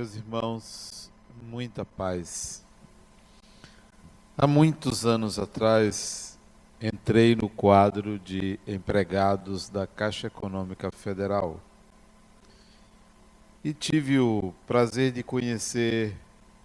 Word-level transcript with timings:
Meus 0.00 0.16
irmãos, 0.16 1.12
muita 1.42 1.84
paz. 1.84 2.64
Há 4.34 4.46
muitos 4.46 5.04
anos 5.04 5.38
atrás, 5.38 6.38
entrei 6.80 7.36
no 7.36 7.50
quadro 7.50 8.18
de 8.18 8.58
empregados 8.66 9.68
da 9.68 9.86
Caixa 9.86 10.28
Econômica 10.28 10.90
Federal 10.90 11.60
e 13.62 13.74
tive 13.74 14.18
o 14.18 14.54
prazer 14.66 15.12
de 15.12 15.22
conhecer 15.22 16.16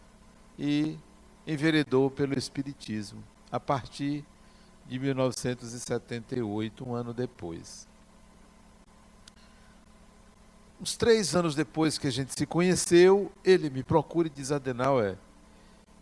e 0.59 0.99
enveredou 1.47 2.11
pelo 2.11 2.39
espiritismo, 2.39 3.23
a 3.51 3.61
partir 3.61 4.25
de 4.87 4.99
1978, 4.99 6.89
um 6.89 6.95
ano 6.95 7.13
depois. 7.13 7.89
Uns 10.81 10.97
três 10.97 11.35
anos 11.35 11.55
depois 11.55 11.97
que 11.97 12.07
a 12.07 12.13
gente 12.13 12.35
se 12.35 12.47
conheceu, 12.47 13.33
ele 13.45 13.71
me 13.71 13.83
procura 13.83 14.29
e 14.29 14.31
diz: 14.31 14.53
Adenauer, 14.53 15.17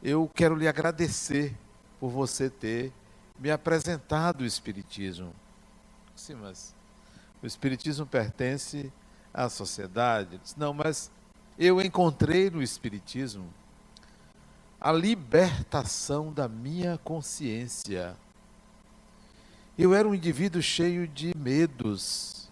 eu 0.03 0.29
quero 0.35 0.57
lhe 0.57 0.67
agradecer 0.67 1.55
por 2.01 2.11
você 2.11 2.51
ter 2.51 2.93
me 3.39 3.51
apresentado 3.51 4.41
o 4.41 4.47
Espiritismo. 4.47 5.33
Sim, 6.17 6.35
mas 6.35 6.75
o 7.41 7.47
Espiritismo 7.47 8.05
pertence 8.05 8.93
à 9.33 9.49
sociedade. 9.49 10.41
Não, 10.57 10.75
mas 10.75 11.11
eu 11.57 11.81
encontrei 11.81 12.51
no 12.51 12.61
Espiritismo 12.61 13.47
a 14.81 14.91
libertação 14.91 16.33
da 16.33 16.49
minha 16.49 16.99
consciência. 16.99 18.17
Eu 19.79 19.95
era 19.95 20.09
um 20.09 20.15
indivíduo 20.15 20.61
cheio 20.61 21.07
de 21.07 21.37
medos, 21.37 22.51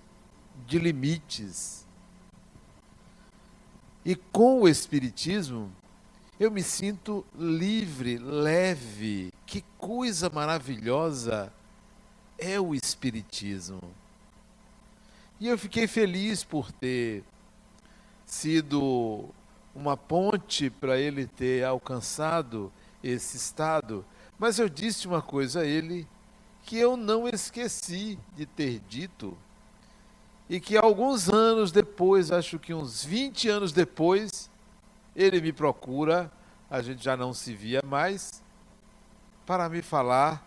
de 0.67 0.79
limites. 0.79 1.85
E 4.05 4.15
com 4.15 4.63
o 4.63 4.69
Espiritismo, 4.69 5.73
eu 6.41 6.51
me 6.51 6.63
sinto 6.63 7.23
livre, 7.39 8.17
leve. 8.17 9.31
Que 9.45 9.63
coisa 9.77 10.31
maravilhosa 10.31 11.53
é 12.39 12.59
o 12.59 12.75
Espiritismo. 12.75 13.83
E 15.39 15.49
eu 15.49 15.59
fiquei 15.59 15.87
feliz 15.87 16.43
por 16.43 16.73
ter 16.73 17.23
sido 18.25 19.29
uma 19.75 19.99
ponte 19.99 20.71
para 20.71 20.99
ele 20.99 21.27
ter 21.27 21.63
alcançado 21.63 22.73
esse 23.05 23.37
estado. 23.37 24.03
Mas 24.39 24.59
eu 24.59 24.69
disse 24.69 25.07
uma 25.07 25.21
coisa 25.21 25.61
a 25.61 25.67
ele 25.67 26.09
que 26.63 26.79
eu 26.79 26.97
não 26.97 27.29
esqueci 27.29 28.19
de 28.35 28.47
ter 28.47 28.81
dito 28.89 29.37
e 30.49 30.59
que 30.59 30.79
alguns 30.79 31.29
anos 31.29 31.71
depois, 31.71 32.33
acho 32.33 32.59
que 32.59 32.73
uns 32.73 33.05
20 33.05 33.49
anos 33.49 33.73
depois, 33.73 34.50
ele 35.15 35.41
me 35.41 35.53
procura, 35.53 36.31
a 36.71 36.81
gente 36.83 37.03
já 37.03 37.17
não 37.17 37.33
se 37.33 37.55
via 37.55 37.83
mais, 37.85 38.43
para 39.45 39.69
me 39.69 39.83
falar 39.83 40.47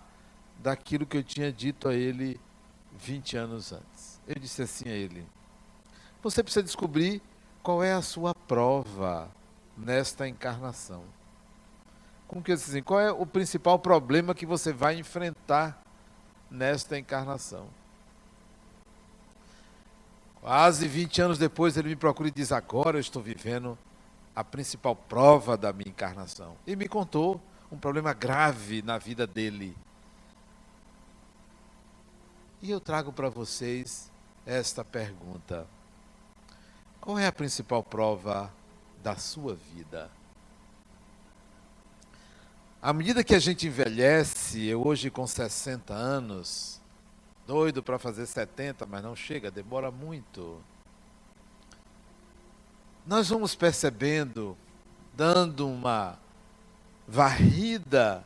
daquilo 0.60 1.06
que 1.06 1.18
eu 1.18 1.24
tinha 1.24 1.52
dito 1.52 1.90
a 1.90 1.94
ele 1.94 2.40
20 2.98 3.38
anos 3.38 3.74
antes. 3.74 4.22
Eu 4.28 4.36
disse 4.36 4.62
assim 4.62 4.90
a 4.90 4.94
ele: 4.94 5.28
Você 6.22 6.42
precisa 6.42 6.64
descobrir 6.64 7.22
qual 7.62 7.84
é 7.84 7.94
a 7.94 8.02
sua 8.02 8.34
prova 8.34 9.30
nesta 9.78 10.28
encarnação. 10.28 11.04
Como 12.28 12.42
que 12.42 12.52
eu 12.52 12.56
disse 12.56 12.72
assim? 12.72 12.84
Qual 12.84 13.00
é 13.00 13.12
o 13.12 13.26
principal 13.26 13.78
problema 13.78 14.34
que 14.34 14.46
você 14.46 14.72
vai 14.72 14.98
enfrentar 14.98 15.84
nesta 16.50 16.98
encarnação? 16.98 17.68
Quase 20.42 20.88
20 20.88 21.22
anos 21.22 21.38
depois 21.38 21.78
ele 21.78 21.90
me 21.90 21.96
procura 21.96 22.30
e 22.30 22.32
diz: 22.32 22.52
Agora 22.52 22.98
eu 22.98 23.02
estou 23.02 23.22
vivendo 23.22 23.78
a 24.36 24.44
principal 24.44 24.96
prova 24.96 25.56
da 25.56 25.72
minha 25.72 25.90
encarnação. 25.90 26.58
E 26.66 26.76
me 26.76 26.88
contou 26.88 27.42
um 27.72 27.78
problema 27.78 28.14
grave 28.14 28.82
na 28.82 28.98
vida 28.98 29.28
dele. 29.28 29.76
E 32.62 32.72
eu 32.72 32.80
trago 32.80 33.12
para 33.12 33.30
vocês 33.30 34.12
esta 34.46 34.84
pergunta: 34.84 35.68
Qual 37.02 37.20
é 37.20 37.28
a 37.28 37.32
principal 37.32 37.84
prova 37.84 38.52
da 39.04 39.16
sua 39.16 39.56
vida? 39.56 40.10
À 42.82 42.92
medida 42.92 43.24
que 43.24 43.34
a 43.34 43.40
gente 43.40 43.68
envelhece, 43.68 44.66
eu 44.66 44.86
hoje 44.86 45.10
com 45.10 45.26
60 45.26 45.94
anos, 45.94 46.82
doido 47.48 47.82
para 47.82 47.98
fazer 47.98 48.26
70, 48.26 48.86
mas 48.86 49.02
não 49.02 49.16
chega, 49.16 49.50
demora 49.50 49.90
muito 49.90 50.62
nós 53.06 53.28
vamos 53.30 53.54
percebendo, 53.54 54.58
dando 55.14 55.68
uma 55.68 56.18
varrida 57.08 58.26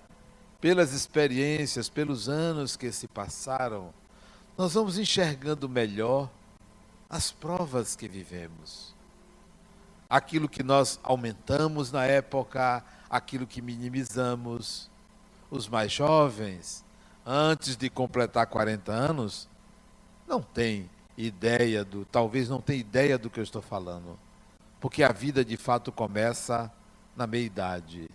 pelas 0.61 0.93
experiências, 0.93 1.89
pelos 1.89 2.29
anos 2.29 2.77
que 2.77 2.91
se 2.91 3.07
passaram, 3.07 3.91
nós 4.55 4.73
vamos 4.73 4.97
enxergando 4.97 5.67
melhor 5.67 6.29
as 7.09 7.31
provas 7.31 7.95
que 7.95 8.07
vivemos. 8.07 8.95
Aquilo 10.09 10.47
que 10.47 10.63
nós 10.63 10.99
aumentamos 11.03 11.91
na 11.91 12.05
época, 12.05 12.83
aquilo 13.09 13.47
que 13.47 13.61
minimizamos. 13.61 14.89
Os 15.49 15.67
mais 15.69 15.93
jovens, 15.93 16.83
antes 17.25 17.77
de 17.77 17.89
completar 17.89 18.47
40 18.47 18.91
anos, 18.91 19.47
não 20.27 20.41
têm 20.41 20.89
ideia 21.17 21.85
do, 21.85 22.03
talvez 22.03 22.49
não 22.49 22.59
tenham 22.59 22.81
ideia 22.81 23.17
do 23.17 23.29
que 23.29 23.39
eu 23.39 23.43
estou 23.43 23.61
falando 23.61 24.19
porque 24.87 25.03
a 25.03 25.11
vida 25.11 25.43
de 25.43 25.57
fato 25.57 25.91
começa 25.91 26.71
na 27.13 27.27
meia-idade. 27.27 28.09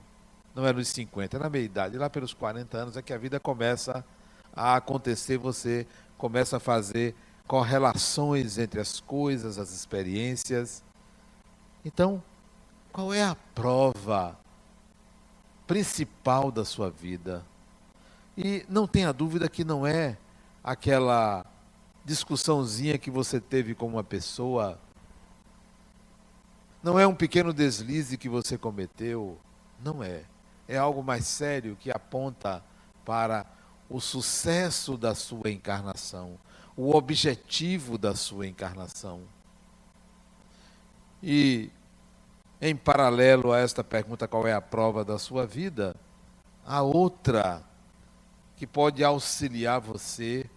Não 0.54 0.66
é 0.66 0.72
nos 0.72 0.88
50, 0.88 1.36
é 1.36 1.40
na 1.40 1.50
meia-idade. 1.50 1.98
Lá 1.98 2.08
pelos 2.08 2.32
40 2.32 2.78
anos 2.78 2.96
é 2.96 3.02
que 3.02 3.12
a 3.12 3.18
vida 3.18 3.38
começa 3.38 4.02
a 4.56 4.76
acontecer, 4.76 5.36
você 5.36 5.86
começa 6.16 6.56
a 6.56 6.60
fazer 6.60 7.14
correlações 7.46 8.56
entre 8.56 8.80
as 8.80 9.00
coisas, 9.00 9.58
as 9.58 9.70
experiências. 9.70 10.82
Então, 11.84 12.22
qual 12.90 13.12
é 13.12 13.22
a 13.22 13.36
prova 13.54 14.34
principal 15.66 16.50
da 16.50 16.64
sua 16.64 16.88
vida? 16.88 17.44
E 18.34 18.64
não 18.66 18.86
tenha 18.86 19.12
dúvida 19.12 19.46
que 19.46 19.62
não 19.62 19.86
é 19.86 20.16
aquela 20.64 21.44
discussãozinha 22.02 22.96
que 22.96 23.10
você 23.10 23.38
teve 23.38 23.74
com 23.74 23.86
uma 23.86 24.02
pessoa 24.02 24.80
não 26.82 26.98
é 26.98 27.06
um 27.06 27.14
pequeno 27.14 27.52
deslize 27.52 28.18
que 28.18 28.28
você 28.28 28.58
cometeu, 28.58 29.38
não 29.82 30.02
é. 30.02 30.24
É 30.66 30.76
algo 30.76 31.02
mais 31.02 31.26
sério 31.26 31.76
que 31.76 31.90
aponta 31.90 32.62
para 33.04 33.46
o 33.88 34.00
sucesso 34.00 34.96
da 34.96 35.14
sua 35.14 35.50
encarnação, 35.50 36.38
o 36.76 36.94
objetivo 36.94 37.98
da 37.98 38.14
sua 38.14 38.46
encarnação. 38.46 39.22
E, 41.22 41.70
em 42.60 42.74
paralelo 42.74 43.52
a 43.52 43.58
esta 43.58 43.84
pergunta, 43.84 44.26
qual 44.26 44.46
é 44.46 44.52
a 44.52 44.60
prova 44.60 45.04
da 45.04 45.18
sua 45.18 45.46
vida? 45.46 45.94
A 46.64 46.82
outra 46.82 47.62
que 48.56 48.66
pode 48.66 49.04
auxiliar 49.04 49.80
você 49.80 50.48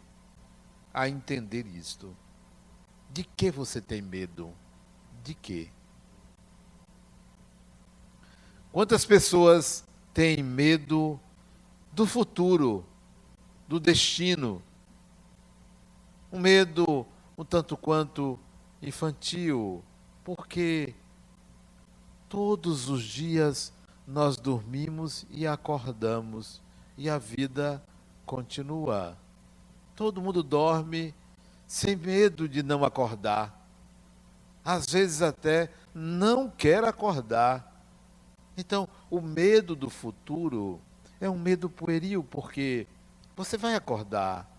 a 0.93 1.09
entender 1.09 1.65
isto. 1.67 2.15
De 3.11 3.23
que 3.23 3.51
você 3.51 3.81
tem 3.81 4.01
medo? 4.01 4.53
De 5.23 5.33
quê? 5.33 5.69
Quantas 8.75 9.05
pessoas 9.05 9.85
têm 10.13 10.43
medo 10.43 11.17
do 11.93 12.05
futuro, 12.05 12.85
do 13.65 13.79
destino? 13.79 14.61
Um 16.29 16.39
medo 16.39 17.07
um 17.37 17.45
tanto 17.45 17.77
quanto 17.77 18.37
infantil, 18.81 19.81
porque 20.25 20.93
todos 22.27 22.89
os 22.89 23.01
dias 23.01 23.71
nós 24.05 24.35
dormimos 24.35 25.25
e 25.29 25.47
acordamos 25.47 26.61
e 26.97 27.09
a 27.09 27.17
vida 27.17 27.81
continua. 28.25 29.17
Todo 29.95 30.21
mundo 30.21 30.43
dorme 30.43 31.15
sem 31.65 31.95
medo 31.95 32.49
de 32.49 32.61
não 32.61 32.83
acordar. 32.83 33.57
Às 34.65 34.85
vezes 34.89 35.21
até 35.21 35.71
não 35.93 36.49
quer 36.49 36.83
acordar 36.83 37.73
então, 38.57 38.87
o 39.09 39.19
medo 39.19 39.75
do 39.75 39.89
futuro 39.89 40.79
é 41.19 41.29
um 41.29 41.37
medo 41.37 41.69
pueril, 41.69 42.23
porque 42.23 42.87
você 43.35 43.57
vai 43.57 43.75
acordar. 43.75 44.49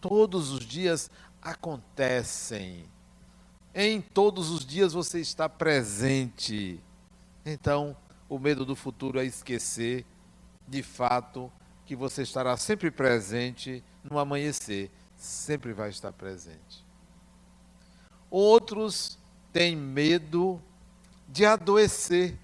Todos 0.00 0.50
os 0.50 0.64
dias 0.64 1.10
acontecem. 1.42 2.84
Em 3.74 4.00
todos 4.00 4.50
os 4.50 4.64
dias 4.64 4.92
você 4.92 5.20
está 5.20 5.48
presente. 5.48 6.80
Então, 7.44 7.96
o 8.28 8.38
medo 8.38 8.64
do 8.64 8.74
futuro 8.74 9.20
é 9.20 9.24
esquecer, 9.24 10.06
de 10.66 10.82
fato, 10.82 11.52
que 11.84 11.94
você 11.94 12.22
estará 12.22 12.56
sempre 12.56 12.90
presente 12.90 13.84
no 14.02 14.18
amanhecer. 14.18 14.90
Sempre 15.16 15.72
vai 15.72 15.90
estar 15.90 16.12
presente. 16.12 16.86
Outros 18.30 19.18
têm 19.52 19.74
medo 19.74 20.62
de 21.28 21.44
adoecer 21.44 22.38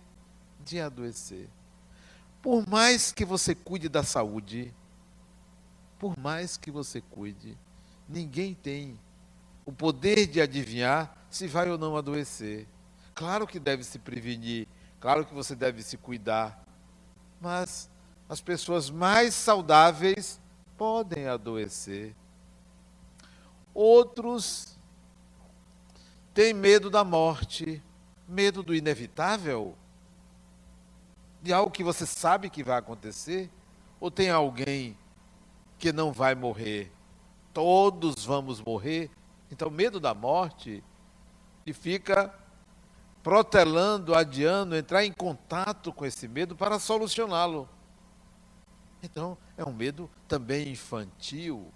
de 0.64 0.81
adoecer. 0.81 1.49
Por 2.43 2.69
mais 2.69 3.12
que 3.12 3.25
você 3.25 3.55
cuide 3.55 3.88
da 3.88 4.02
saúde, 4.02 4.75
por 5.99 6.19
mais 6.19 6.56
que 6.56 6.70
você 6.70 7.00
cuide, 7.00 7.56
ninguém 8.08 8.55
tem 8.55 8.99
o 9.64 9.72
poder 9.72 10.26
de 10.26 10.40
adivinhar 10.40 11.16
se 11.31 11.46
vai 11.46 11.70
ou 11.70 11.78
não 11.78 11.96
adoecer. 11.96 12.66
Claro 13.14 13.46
que 13.46 13.58
deve 13.58 13.84
se 13.84 13.99
prevenir, 13.99 14.66
claro 15.00 15.25
que 15.25 15.32
você 15.32 15.55
deve 15.55 15.82
se 15.82 15.96
cuidar, 15.96 16.62
mas 17.40 17.88
as 18.28 18.40
pessoas 18.40 18.90
mais 18.90 19.34
saudáveis 19.34 20.40
podem 20.76 21.26
adoecer. 21.26 22.14
Outros 23.72 24.76
têm 26.32 26.52
medo 26.52 26.90
da 26.90 27.05
morte, 27.05 27.82
medo 28.28 28.62
do 28.62 28.75
inevitável 28.75 29.76
de 31.44 31.52
algo 31.52 31.70
que 31.70 31.85
você 31.85 32.06
sabe 32.06 32.49
que 32.49 32.64
vai 32.64 32.79
acontecer? 32.79 33.50
Ou 34.00 34.11
tem 34.11 34.31
alguém 34.31 34.96
que 35.79 35.93
não 35.93 36.11
vai 36.11 36.35
morrer? 36.35 36.91
Todos 37.52 38.25
vamos 38.25 38.62
morrer. 38.62 39.11
Então, 39.52 39.69
medo 39.69 40.00
da 40.00 40.14
morte 40.14 40.82
e 41.67 41.75
fica 41.75 42.35
protelando, 43.23 44.14
adiando, 44.14 44.75
entrar 44.75 45.05
em 45.05 45.12
contato 45.12 45.93
com 45.93 46.06
esse 46.06 46.26
medo 46.26 46.56
para 46.56 46.79
solucioná-lo. 46.79 47.69
Então, 49.02 49.37
é 49.55 49.64
um 49.67 49.73
medo 49.73 50.11
também 50.26 50.70
infantil. 50.70 51.70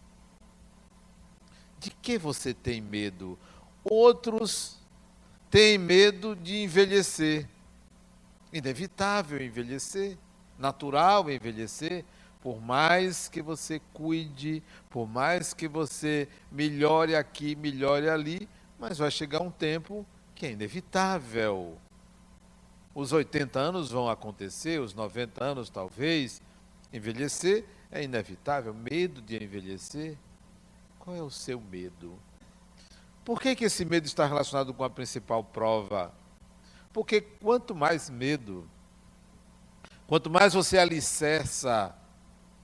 De 1.78 1.90
que 1.90 2.16
você 2.16 2.54
tem 2.54 2.80
medo? 2.80 3.38
Outros 3.84 4.78
têm 5.50 5.76
medo 5.76 6.34
de 6.34 6.62
envelhecer 6.62 7.46
inevitável 8.52 9.42
envelhecer, 9.42 10.16
natural 10.58 11.30
envelhecer, 11.30 12.04
por 12.40 12.60
mais 12.60 13.28
que 13.28 13.42
você 13.42 13.80
cuide, 13.92 14.62
por 14.88 15.06
mais 15.06 15.52
que 15.52 15.66
você 15.66 16.28
melhore 16.50 17.14
aqui, 17.14 17.56
melhore 17.56 18.08
ali, 18.08 18.48
mas 18.78 18.98
vai 18.98 19.10
chegar 19.10 19.42
um 19.42 19.50
tempo 19.50 20.06
que 20.34 20.46
é 20.46 20.52
inevitável. 20.52 21.76
Os 22.94 23.12
80 23.12 23.58
anos 23.58 23.90
vão 23.90 24.08
acontecer, 24.08 24.80
os 24.80 24.94
90 24.94 25.44
anos 25.44 25.68
talvez, 25.68 26.40
envelhecer 26.92 27.64
é 27.90 28.02
inevitável, 28.02 28.72
medo 28.72 29.20
de 29.20 29.42
envelhecer. 29.42 30.16
Qual 30.98 31.16
é 31.16 31.22
o 31.22 31.30
seu 31.30 31.60
medo? 31.60 32.18
Por 33.24 33.40
que, 33.40 33.54
que 33.54 33.64
esse 33.64 33.84
medo 33.84 34.06
está 34.06 34.26
relacionado 34.26 34.72
com 34.72 34.84
a 34.84 34.90
principal 34.90 35.42
prova 35.44 36.12
porque 36.98 37.20
quanto 37.20 37.76
mais 37.76 38.10
medo, 38.10 38.68
quanto 40.08 40.28
mais 40.28 40.52
você 40.52 40.76
alicerça 40.76 41.94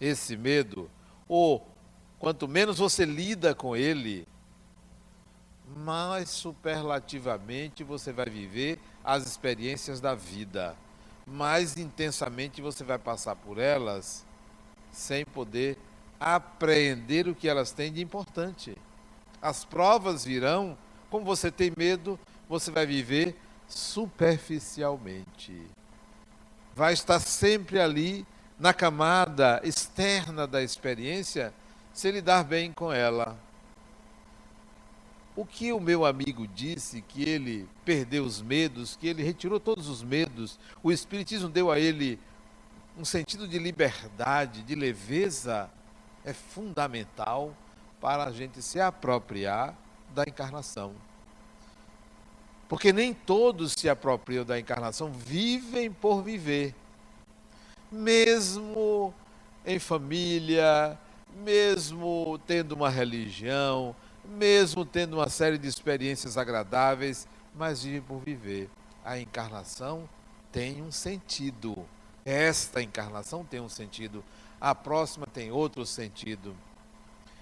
esse 0.00 0.36
medo, 0.36 0.90
ou 1.28 1.64
quanto 2.18 2.48
menos 2.48 2.78
você 2.78 3.04
lida 3.04 3.54
com 3.54 3.76
ele, 3.76 4.26
mais 5.76 6.30
superlativamente 6.30 7.84
você 7.84 8.12
vai 8.12 8.26
viver 8.28 8.80
as 9.04 9.24
experiências 9.24 10.00
da 10.00 10.16
vida. 10.16 10.76
Mais 11.24 11.76
intensamente 11.76 12.60
você 12.60 12.82
vai 12.82 12.98
passar 12.98 13.36
por 13.36 13.56
elas 13.56 14.26
sem 14.90 15.24
poder 15.24 15.78
apreender 16.18 17.28
o 17.28 17.36
que 17.36 17.48
elas 17.48 17.70
têm 17.70 17.92
de 17.92 18.02
importante. 18.02 18.76
As 19.40 19.64
provas 19.64 20.24
virão, 20.24 20.76
como 21.08 21.24
você 21.24 21.52
tem 21.52 21.72
medo, 21.76 22.18
você 22.48 22.72
vai 22.72 22.84
viver 22.84 23.43
superficialmente. 23.68 25.60
Vai 26.74 26.92
estar 26.92 27.20
sempre 27.20 27.80
ali 27.80 28.26
na 28.58 28.72
camada 28.72 29.60
externa 29.64 30.46
da 30.46 30.62
experiência, 30.62 31.52
se 31.92 32.10
lidar 32.10 32.44
bem 32.44 32.72
com 32.72 32.92
ela. 32.92 33.38
O 35.36 35.44
que 35.44 35.72
o 35.72 35.80
meu 35.80 36.04
amigo 36.04 36.46
disse, 36.46 37.02
que 37.02 37.28
ele 37.28 37.68
perdeu 37.84 38.24
os 38.24 38.40
medos, 38.40 38.96
que 38.96 39.08
ele 39.08 39.22
retirou 39.22 39.58
todos 39.58 39.88
os 39.88 40.02
medos, 40.02 40.58
o 40.82 40.92
Espiritismo 40.92 41.48
deu 41.48 41.70
a 41.72 41.78
ele 41.78 42.20
um 42.96 43.04
sentido 43.04 43.48
de 43.48 43.58
liberdade, 43.58 44.62
de 44.62 44.76
leveza, 44.76 45.68
é 46.24 46.32
fundamental 46.32 47.52
para 48.00 48.24
a 48.24 48.30
gente 48.30 48.62
se 48.62 48.80
apropriar 48.80 49.74
da 50.14 50.22
encarnação. 50.22 50.94
Porque 52.74 52.92
nem 52.92 53.14
todos 53.14 53.70
se 53.70 53.88
apropriam 53.88 54.44
da 54.44 54.58
encarnação, 54.58 55.12
vivem 55.12 55.92
por 55.92 56.24
viver. 56.24 56.74
Mesmo 57.88 59.14
em 59.64 59.78
família, 59.78 60.98
mesmo 61.36 62.36
tendo 62.48 62.72
uma 62.72 62.90
religião, 62.90 63.94
mesmo 64.24 64.84
tendo 64.84 65.18
uma 65.18 65.28
série 65.28 65.56
de 65.56 65.68
experiências 65.68 66.36
agradáveis, 66.36 67.28
mas 67.54 67.84
vivem 67.84 68.02
por 68.02 68.18
viver. 68.18 68.68
A 69.04 69.20
encarnação 69.20 70.08
tem 70.50 70.82
um 70.82 70.90
sentido. 70.90 71.76
Esta 72.24 72.82
encarnação 72.82 73.44
tem 73.44 73.60
um 73.60 73.68
sentido. 73.68 74.24
A 74.60 74.74
próxima 74.74 75.28
tem 75.28 75.52
outro 75.52 75.86
sentido. 75.86 76.56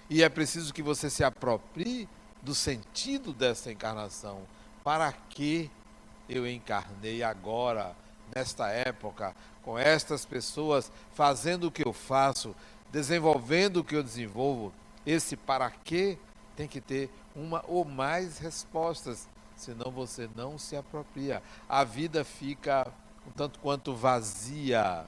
E 0.07 0.21
é 0.21 0.29
preciso 0.29 0.71
que 0.71 0.83
você 0.83 1.09
se 1.09 1.23
aproprie 1.23 2.07
do 2.39 2.53
sentido 2.53 3.33
dessa 3.33 3.71
encarnação 3.71 4.43
para 4.83 5.11
que 5.11 5.69
eu 6.27 6.47
encarnei 6.47 7.23
agora, 7.23 7.95
nesta 8.35 8.69
época, 8.69 9.35
com 9.63 9.77
estas 9.77 10.25
pessoas, 10.25 10.91
fazendo 11.13 11.67
o 11.67 11.71
que 11.71 11.85
eu 11.85 11.93
faço, 11.93 12.55
desenvolvendo 12.91 13.77
o 13.77 13.83
que 13.83 13.95
eu 13.95 14.03
desenvolvo. 14.03 14.73
Esse 15.05 15.35
para 15.35 15.69
que 15.69 16.17
tem 16.55 16.67
que 16.67 16.81
ter 16.81 17.09
uma 17.35 17.63
ou 17.67 17.83
mais 17.85 18.37
respostas, 18.37 19.27
senão 19.55 19.91
você 19.91 20.29
não 20.35 20.57
se 20.57 20.75
apropria. 20.75 21.41
A 21.67 21.83
vida 21.83 22.23
fica 22.23 22.87
um 23.27 23.31
tanto 23.31 23.59
quanto 23.59 23.95
vazia. 23.95 25.05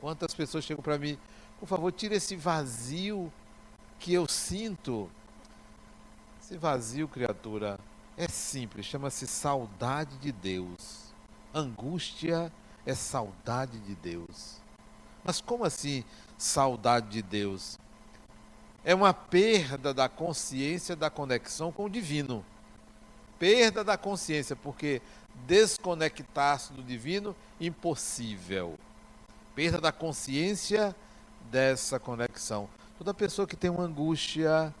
Quantas 0.00 0.34
pessoas 0.34 0.64
chegam 0.64 0.82
para 0.82 0.98
mim, 0.98 1.18
por 1.58 1.66
favor, 1.66 1.90
tire 1.90 2.14
esse 2.14 2.36
vazio 2.36 3.32
que 3.98 4.12
eu 4.12 4.28
sinto. 4.28 5.10
Esse 6.40 6.56
vazio, 6.56 7.08
criatura, 7.08 7.78
é 8.16 8.28
simples, 8.28 8.86
chama-se 8.86 9.26
saudade 9.26 10.16
de 10.18 10.32
Deus. 10.32 11.12
Angústia 11.54 12.52
é 12.84 12.94
saudade 12.94 13.78
de 13.80 13.94
Deus. 13.94 14.56
Mas 15.24 15.40
como 15.40 15.64
assim 15.64 16.04
saudade 16.38 17.08
de 17.08 17.22
Deus? 17.22 17.78
é 18.86 18.94
uma 18.94 19.12
perda 19.12 19.92
da 19.92 20.08
consciência 20.08 20.94
da 20.94 21.10
conexão 21.10 21.72
com 21.72 21.86
o 21.86 21.90
divino. 21.90 22.46
Perda 23.36 23.82
da 23.82 23.98
consciência, 23.98 24.54
porque 24.54 25.02
desconectar-se 25.44 26.72
do 26.72 26.84
divino, 26.84 27.34
impossível. 27.60 28.78
Perda 29.56 29.80
da 29.80 29.90
consciência 29.90 30.94
dessa 31.50 31.98
conexão. 31.98 32.68
Toda 32.96 33.12
pessoa 33.12 33.44
que 33.44 33.56
tem 33.56 33.68
uma 33.68 33.82
angústia 33.82 34.72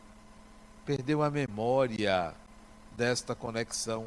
perdeu 0.84 1.20
a 1.20 1.28
memória 1.28 2.32
desta 2.96 3.34
conexão. 3.34 4.06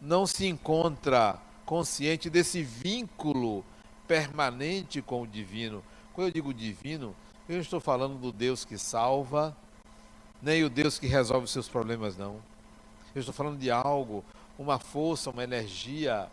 Não 0.00 0.26
se 0.26 0.46
encontra 0.46 1.38
consciente 1.64 2.30
desse 2.30 2.62
vínculo 2.62 3.64
permanente 4.06 5.00
com 5.00 5.22
o 5.22 5.26
divino. 5.26 5.82
Quando 6.12 6.28
eu 6.28 6.32
digo 6.32 6.54
divino, 6.54 7.14
eu 7.48 7.54
não 7.54 7.62
estou 7.62 7.80
falando 7.80 8.18
do 8.18 8.32
Deus 8.32 8.64
que 8.64 8.78
salva, 8.78 9.56
nem 10.40 10.64
o 10.64 10.70
Deus 10.70 10.98
que 10.98 11.06
resolve 11.06 11.44
os 11.44 11.50
seus 11.50 11.68
problemas, 11.68 12.16
não. 12.16 12.36
Eu 13.14 13.20
estou 13.20 13.34
falando 13.34 13.58
de 13.58 13.70
algo, 13.70 14.24
uma 14.58 14.78
força, 14.78 15.30
uma 15.30 15.44
energia, 15.44 16.28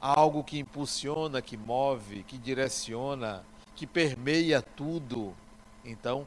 algo 0.00 0.44
que 0.44 0.58
impulsiona, 0.58 1.40
que 1.40 1.56
move, 1.56 2.22
que 2.24 2.36
direciona, 2.36 3.44
que 3.74 3.86
permeia 3.86 4.60
tudo. 4.60 5.34
Então, 5.84 6.26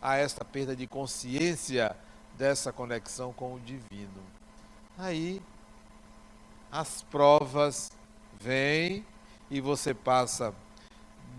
há 0.00 0.16
esta 0.16 0.44
perda 0.44 0.74
de 0.74 0.86
consciência 0.86 1.94
dessa 2.38 2.72
conexão 2.72 3.32
com 3.32 3.54
o 3.54 3.60
divino. 3.60 4.22
Aí, 4.96 5.42
as 6.70 7.02
provas 7.02 7.90
vêm 8.40 9.04
e 9.50 9.60
você 9.60 9.92
passa 9.92 10.54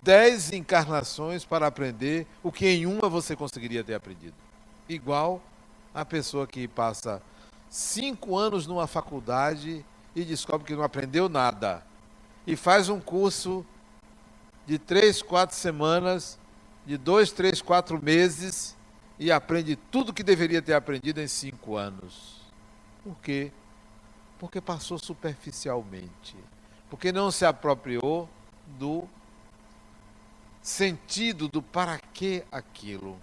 dez 0.02 0.52
encarnações 0.52 1.44
para 1.44 1.66
aprender 1.66 2.26
o 2.42 2.52
que 2.52 2.68
em 2.68 2.84
uma 2.84 3.08
você 3.08 3.34
conseguiria 3.34 3.82
ter 3.82 3.94
aprendido. 3.94 4.34
Igual 4.88 5.42
a 5.94 6.04
pessoa 6.04 6.46
que 6.46 6.68
passa 6.68 7.22
cinco 7.68 8.36
anos 8.36 8.66
numa 8.66 8.86
faculdade 8.86 9.84
e 10.14 10.24
descobre 10.24 10.66
que 10.66 10.76
não 10.76 10.82
aprendeu 10.82 11.28
nada. 11.28 11.82
E 12.46 12.56
faz 12.56 12.88
um 12.88 13.00
curso 13.00 13.64
de 14.66 14.78
três, 14.78 15.22
quatro 15.22 15.56
semanas, 15.56 16.38
de 16.84 16.98
dois, 16.98 17.32
três, 17.32 17.62
quatro 17.62 18.02
meses 18.02 18.76
e 19.20 19.30
aprende 19.30 19.76
tudo 19.76 20.14
que 20.14 20.22
deveria 20.22 20.62
ter 20.62 20.72
aprendido 20.72 21.20
em 21.20 21.28
cinco 21.28 21.76
anos. 21.76 22.40
Por 23.04 23.14
quê? 23.18 23.52
Porque 24.38 24.62
passou 24.62 24.98
superficialmente. 24.98 26.34
Porque 26.88 27.12
não 27.12 27.30
se 27.30 27.44
apropriou 27.44 28.26
do 28.78 29.06
sentido 30.62 31.48
do 31.48 31.60
para 31.60 31.98
que 31.98 32.42
aquilo. 32.50 33.20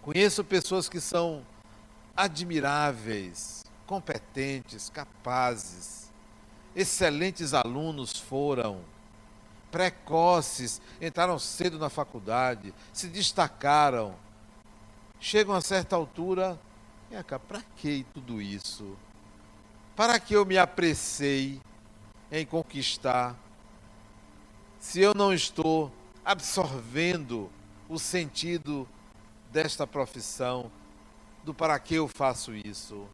Conheço 0.00 0.42
pessoas 0.42 0.88
que 0.88 0.98
são 0.98 1.44
admiráveis, 2.16 3.62
competentes, 3.86 4.88
capazes, 4.88 6.10
excelentes 6.74 7.52
alunos 7.52 8.18
foram, 8.18 8.80
precoces, 9.72 10.80
entraram 11.00 11.38
cedo 11.38 11.78
na 11.78 11.88
faculdade, 11.88 12.72
se 12.92 13.08
destacaram, 13.08 14.14
chegam 15.18 15.54
a 15.54 15.62
certa 15.62 15.96
altura, 15.96 16.60
cá, 17.26 17.38
para 17.38 17.62
que 17.76 18.06
tudo 18.12 18.40
isso? 18.40 18.96
Para 19.96 20.20
que 20.20 20.34
eu 20.34 20.44
me 20.44 20.58
apressei 20.58 21.60
em 22.30 22.46
conquistar 22.46 23.34
se 24.78 25.00
eu 25.00 25.14
não 25.14 25.32
estou 25.32 25.90
absorvendo 26.24 27.50
o 27.88 27.98
sentido 27.98 28.88
desta 29.50 29.86
profissão, 29.86 30.70
do 31.44 31.54
para 31.54 31.78
que 31.78 31.94
eu 31.94 32.08
faço 32.08 32.54
isso. 32.54 33.06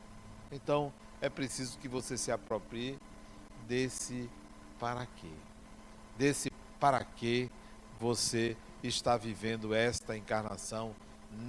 Então, 0.51 0.93
é 1.21 1.29
preciso 1.29 1.79
que 1.79 1.89
você 1.89 2.17
se 2.17 2.31
aproprie 2.31 2.99
desse 3.67 4.31
para 4.79 5.05
quê. 5.05 5.48
Desse 6.19 6.53
para 6.79 7.03
que 7.05 7.51
você 7.99 8.57
está 8.83 9.17
vivendo 9.17 9.75
esta 9.75 10.17
encarnação 10.17 10.95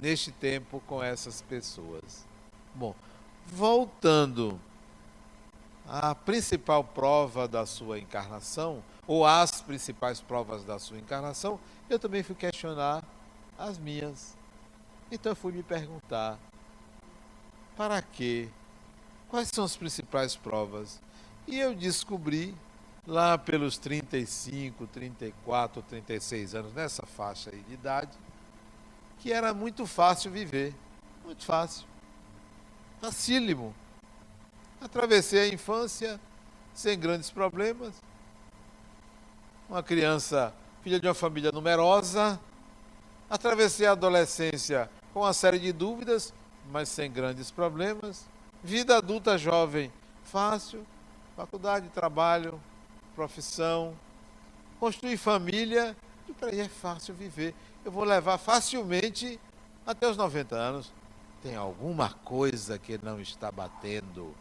neste 0.00 0.32
tempo 0.32 0.80
com 0.86 1.02
essas 1.02 1.42
pessoas. 1.42 2.26
Bom, 2.74 2.94
voltando 3.46 4.60
à 5.86 6.14
principal 6.14 6.84
prova 6.84 7.48
da 7.48 7.66
sua 7.66 7.98
encarnação, 7.98 8.82
ou 9.06 9.26
as 9.26 9.60
principais 9.60 10.20
provas 10.20 10.62
da 10.62 10.78
sua 10.78 10.98
encarnação, 10.98 11.58
eu 11.88 11.98
também 11.98 12.22
fui 12.22 12.36
questionar 12.36 13.02
as 13.58 13.76
minhas. 13.76 14.36
Então 15.10 15.32
eu 15.32 15.36
fui 15.36 15.52
me 15.52 15.64
perguntar: 15.64 16.38
para 17.76 18.00
quê? 18.00 18.48
Quais 19.28 19.48
são 19.48 19.64
as 19.64 19.76
principais 19.76 20.36
provas? 20.36 21.00
E 21.46 21.58
eu 21.58 21.74
descobri, 21.74 22.54
lá 23.10 23.36
pelos 23.36 23.76
35, 23.76 24.86
34, 24.86 25.82
36 25.82 26.54
anos, 26.54 26.72
nessa 26.72 27.04
faixa 27.04 27.50
aí 27.50 27.60
de 27.68 27.74
idade, 27.74 28.16
que 29.18 29.32
era 29.32 29.52
muito 29.52 29.86
fácil 29.86 30.30
viver. 30.30 30.74
Muito 31.24 31.44
fácil. 31.44 31.86
Facílimo. 33.00 33.74
Atravessei 34.80 35.50
a 35.50 35.54
infância 35.54 36.18
sem 36.72 36.98
grandes 36.98 37.30
problemas 37.30 37.94
uma 39.70 39.84
criança 39.84 40.52
filha 40.82 40.98
de 40.98 41.06
uma 41.06 41.14
família 41.14 41.52
numerosa, 41.52 42.40
atravessei 43.30 43.86
a 43.86 43.92
adolescência 43.92 44.90
com 45.14 45.20
uma 45.20 45.32
série 45.32 45.60
de 45.60 45.72
dúvidas, 45.72 46.34
mas 46.72 46.88
sem 46.88 47.08
grandes 47.08 47.52
problemas. 47.52 48.28
Vida 48.64 48.96
adulta 48.96 49.38
jovem, 49.38 49.92
fácil, 50.24 50.84
faculdade, 51.36 51.88
trabalho, 51.90 52.60
profissão, 53.14 53.94
construir 54.78 55.16
família, 55.16 55.96
e 56.28 56.32
para 56.32 56.48
aí 56.50 56.60
é 56.60 56.68
fácil 56.68 57.14
viver. 57.14 57.54
Eu 57.84 57.92
vou 57.92 58.04
levar 58.04 58.38
facilmente 58.38 59.38
até 59.86 60.08
os 60.08 60.16
90 60.16 60.56
anos. 60.56 60.92
Tem 61.42 61.56
alguma 61.56 62.10
coisa 62.10 62.78
que 62.78 62.98
não 63.02 63.20
está 63.20 63.50
batendo. 63.50 64.34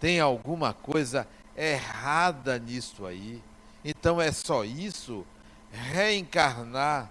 Tem 0.00 0.20
alguma 0.20 0.72
coisa 0.72 1.26
errada 1.56 2.58
nisso 2.58 3.04
aí. 3.06 3.42
Então 3.84 4.20
é 4.20 4.30
só 4.32 4.64
isso? 4.64 5.26
Reencarnar 5.70 7.10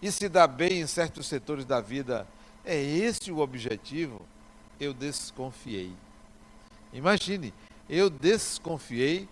e 0.00 0.10
se 0.12 0.28
dar 0.28 0.46
bem 0.46 0.80
em 0.80 0.86
certos 0.86 1.26
setores 1.26 1.64
da 1.64 1.80
vida, 1.80 2.26
é 2.64 2.80
esse 2.80 3.32
o 3.32 3.38
objetivo? 3.38 4.20
Eu 4.78 4.94
desconfiei. 4.94 5.92
Imagine, 6.92 7.52
eu 7.88 8.08
desconfiei 8.08 9.28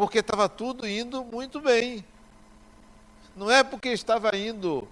porque 0.00 0.20
estava 0.20 0.48
tudo 0.48 0.88
indo 0.88 1.22
muito 1.22 1.60
bem. 1.60 2.02
Não 3.36 3.50
é 3.50 3.62
porque 3.62 3.90
estava 3.90 4.34
indo 4.34 4.88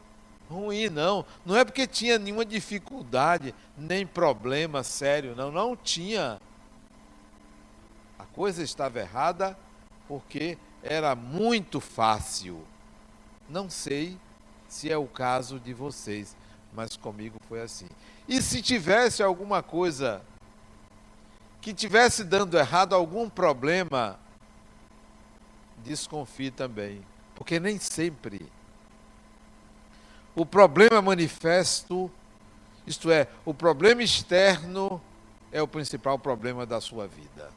ruim, 0.50 0.90
não. 0.90 1.24
Não 1.46 1.56
é 1.56 1.64
porque 1.64 1.86
tinha 1.86 2.18
nenhuma 2.18 2.44
dificuldade, 2.44 3.54
nem 3.74 4.06
problema 4.06 4.82
sério, 4.82 5.34
não. 5.34 5.50
Não 5.50 5.74
tinha. 5.74 6.38
A 8.18 8.26
coisa 8.26 8.62
estava 8.62 9.00
errada 9.00 9.58
porque 10.06 10.58
era 10.82 11.14
muito 11.14 11.80
fácil. 11.80 12.62
Não 13.48 13.70
sei 13.70 14.14
se 14.68 14.92
é 14.92 14.98
o 14.98 15.06
caso 15.06 15.58
de 15.58 15.72
vocês, 15.72 16.36
mas 16.70 16.98
comigo 16.98 17.40
foi 17.48 17.62
assim. 17.62 17.88
E 18.28 18.42
se 18.42 18.60
tivesse 18.60 19.22
alguma 19.22 19.62
coisa 19.62 20.20
que 21.62 21.72
tivesse 21.72 22.24
dando 22.24 22.58
errado, 22.58 22.94
algum 22.94 23.26
problema, 23.30 24.20
desconfie 25.84 26.50
também, 26.50 27.04
porque 27.34 27.58
nem 27.58 27.78
sempre 27.78 28.46
o 30.34 30.46
problema 30.46 31.02
manifesto, 31.02 32.10
isto 32.86 33.10
é, 33.10 33.26
o 33.44 33.52
problema 33.52 34.02
externo 34.02 35.00
é 35.50 35.60
o 35.60 35.66
principal 35.66 36.18
problema 36.18 36.64
da 36.64 36.80
sua 36.80 37.08
vida. 37.08 37.50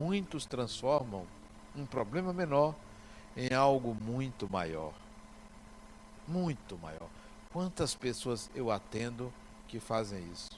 Muitos 0.00 0.46
transformam 0.46 1.26
um 1.74 1.84
problema 1.84 2.32
menor 2.32 2.74
em 3.36 3.52
algo 3.54 3.96
muito 4.00 4.48
maior. 4.48 4.92
Muito 6.26 6.78
maior. 6.78 7.08
Quantas 7.52 7.94
pessoas 7.94 8.50
eu 8.54 8.70
atendo 8.70 9.32
que 9.66 9.80
fazem 9.80 10.24
isso? 10.32 10.50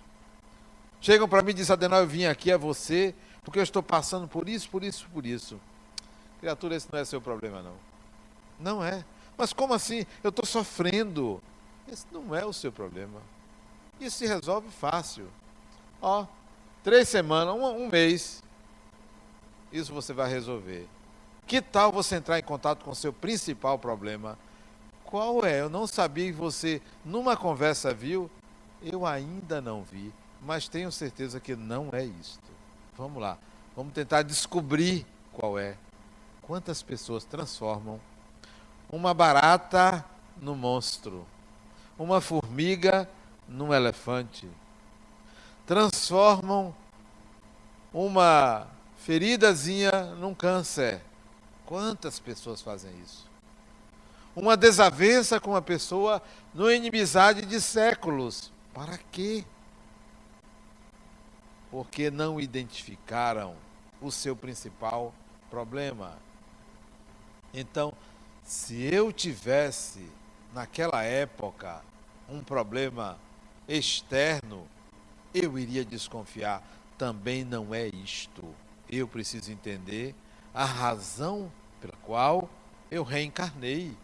Chegam 1.00 1.28
para 1.28 1.42
mim 1.42 1.52
e 1.52 1.54
dizem, 1.54 1.72
Adenal, 1.72 2.00
eu 2.00 2.06
vim 2.06 2.26
aqui 2.26 2.52
a 2.52 2.58
você 2.58 3.14
porque 3.42 3.58
eu 3.58 3.62
estou 3.62 3.82
passando 3.82 4.28
por 4.28 4.48
isso, 4.48 4.68
por 4.68 4.84
isso, 4.84 5.08
por 5.12 5.24
isso. 5.24 5.58
Criatura, 6.40 6.74
esse 6.74 6.88
não 6.90 6.98
é 6.98 7.04
seu 7.04 7.20
problema, 7.20 7.62
não. 7.62 7.74
Não 8.58 8.84
é. 8.84 9.04
Mas 9.36 9.52
como 9.52 9.74
assim? 9.74 10.06
Eu 10.22 10.30
estou 10.30 10.46
sofrendo. 10.46 11.40
Esse 11.86 12.06
não 12.10 12.34
é 12.34 12.44
o 12.44 12.52
seu 12.52 12.72
problema. 12.72 13.20
Isso 14.00 14.18
se 14.18 14.26
resolve 14.26 14.70
fácil. 14.70 15.28
Ó, 16.00 16.26
três 16.82 17.08
semanas, 17.08 17.54
um, 17.54 17.84
um 17.84 17.88
mês. 17.88 18.42
Isso 19.70 19.92
você 19.92 20.12
vai 20.14 20.30
resolver. 20.30 20.88
Que 21.46 21.60
tal 21.60 21.92
você 21.92 22.16
entrar 22.16 22.38
em 22.38 22.42
contato 22.42 22.84
com 22.84 22.90
o 22.90 22.94
seu 22.94 23.12
principal 23.12 23.78
problema? 23.78 24.38
Qual 25.04 25.44
é? 25.44 25.60
Eu 25.60 25.68
não 25.68 25.86
sabia 25.86 26.26
que 26.26 26.38
você, 26.38 26.80
numa 27.04 27.36
conversa, 27.36 27.92
viu. 27.92 28.30
Eu 28.82 29.04
ainda 29.04 29.60
não 29.60 29.82
vi, 29.82 30.10
mas 30.40 30.68
tenho 30.68 30.90
certeza 30.90 31.38
que 31.38 31.54
não 31.54 31.90
é 31.92 32.04
isto. 32.04 32.48
Vamos 32.96 33.20
lá, 33.20 33.36
vamos 33.76 33.92
tentar 33.92 34.22
descobrir 34.22 35.04
qual 35.32 35.58
é. 35.58 35.76
Quantas 36.50 36.82
pessoas 36.82 37.22
transformam 37.22 38.00
uma 38.90 39.14
barata 39.14 40.04
no 40.36 40.56
monstro, 40.56 41.24
uma 41.96 42.20
formiga 42.20 43.08
num 43.46 43.72
elefante, 43.72 44.50
transformam 45.64 46.74
uma 47.94 48.66
feridazinha 48.96 49.92
num 50.16 50.34
câncer. 50.34 51.00
Quantas 51.64 52.18
pessoas 52.18 52.60
fazem 52.60 52.98
isso? 52.98 53.30
Uma 54.34 54.56
desavença 54.56 55.38
com 55.38 55.50
uma 55.50 55.62
pessoa 55.62 56.20
numa 56.52 56.74
inimizade 56.74 57.46
de 57.46 57.60
séculos. 57.60 58.50
Para 58.74 58.98
quê? 59.12 59.44
Porque 61.70 62.10
não 62.10 62.40
identificaram 62.40 63.54
o 64.02 64.10
seu 64.10 64.34
principal 64.34 65.14
problema. 65.48 66.18
Então, 67.52 67.92
se 68.44 68.82
eu 68.82 69.12
tivesse 69.12 70.08
naquela 70.52 71.02
época 71.02 71.82
um 72.28 72.42
problema 72.42 73.18
externo, 73.68 74.66
eu 75.34 75.58
iria 75.58 75.84
desconfiar. 75.84 76.62
Também 76.96 77.44
não 77.44 77.74
é 77.74 77.86
isto. 77.88 78.44
Eu 78.88 79.06
preciso 79.06 79.50
entender 79.52 80.14
a 80.52 80.64
razão 80.64 81.50
pela 81.80 81.94
qual 82.02 82.48
eu 82.90 83.02
reencarnei. 83.02 83.96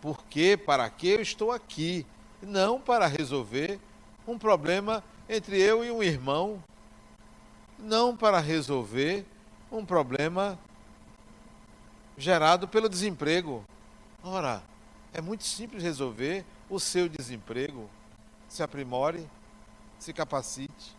Por 0.00 0.24
que, 0.26 0.56
para 0.56 0.88
que 0.88 1.08
eu 1.08 1.20
estou 1.20 1.50
aqui? 1.50 2.06
Não 2.42 2.80
para 2.80 3.06
resolver 3.06 3.80
um 4.26 4.38
problema 4.38 5.02
entre 5.28 5.58
eu 5.60 5.84
e 5.84 5.90
um 5.90 6.02
irmão. 6.02 6.62
Não 7.78 8.16
para 8.16 8.38
resolver 8.38 9.26
um 9.72 9.84
problema 9.84 10.58
gerado 12.16 12.66
pelo 12.66 12.88
desemprego. 12.88 13.64
Ora, 14.22 14.62
é 15.12 15.20
muito 15.20 15.44
simples 15.44 15.82
resolver 15.82 16.44
o 16.68 16.80
seu 16.80 17.08
desemprego. 17.08 17.88
Se 18.48 18.62
aprimore, 18.62 19.28
se 19.98 20.12
capacite. 20.12 20.96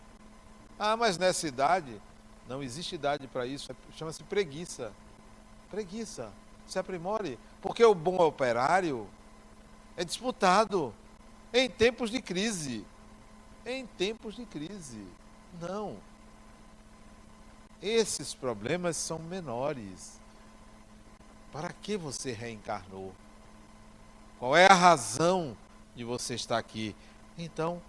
Ah, 0.77 0.95
mas 0.95 1.17
nessa 1.17 1.47
idade, 1.47 1.99
não 2.47 2.61
existe 2.61 2.95
idade 2.95 3.27
para 3.27 3.45
isso, 3.45 3.75
chama-se 3.95 4.23
preguiça. 4.23 4.91
Preguiça. 5.69 6.31
Se 6.65 6.77
aprimore. 6.77 7.39
Porque 7.61 7.83
o 7.83 7.95
bom 7.95 8.17
operário 8.17 9.07
é 9.95 10.03
disputado 10.03 10.93
em 11.53 11.69
tempos 11.69 12.09
de 12.09 12.21
crise. 12.21 12.85
Em 13.65 13.85
tempos 13.85 14.35
de 14.35 14.45
crise. 14.45 15.05
Não. 15.59 15.97
Esses 17.81 18.33
problemas 18.33 18.97
são 18.97 19.19
menores. 19.19 20.19
Para 21.51 21.71
que 21.71 21.97
você 21.97 22.31
reencarnou? 22.31 23.13
Qual 24.39 24.55
é 24.55 24.67
a 24.67 24.73
razão 24.73 25.57
de 25.95 26.03
você 26.03 26.35
estar 26.35 26.57
aqui? 26.57 26.95
Então, 27.37 27.81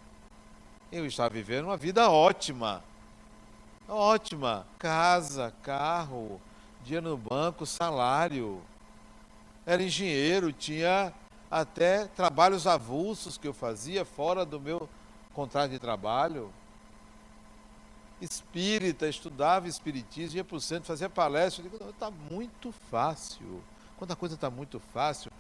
eu 0.91 1.05
estava 1.05 1.31
vivendo 1.31 1.67
uma 1.67 1.77
vida 1.77 2.11
ótima. 2.11 2.83
Ótima. 3.87 4.67
Casa, 4.79 5.53
carro, 5.63 6.41
dia 6.85 7.01
no 7.01 7.17
banco, 7.17 7.67
salário. 7.67 8.63
Era 9.67 9.83
engenheiro, 9.83 10.53
tinha 10.53 11.13
até 11.51 12.07
trabalhos 12.07 12.67
avulsos 12.67 13.37
que 13.37 13.49
eu 13.49 13.53
fazia 13.53 14.05
fora 14.05 14.45
do 14.45 14.59
meu 14.59 14.89
contrato 15.35 15.71
de 15.71 15.79
trabalho. 15.79 16.53
Espírita, 18.21 19.09
estudava 19.09 19.69
espiritismo, 19.69 20.37
ia 20.37 20.45
para 20.45 20.57
o 20.57 20.61
centro, 20.61 20.87
fazia 20.87 21.09
palestra. 21.09 21.65
Eu 21.65 21.71
digo, 21.71 21.91
está 21.91 22.11
muito 22.11 22.73
fácil. 22.91 23.63
Quando 23.97 24.13
a 24.13 24.17
coisa 24.17 24.35
está 24.35 24.51
muito 24.51 24.81
fácil, 24.93 25.31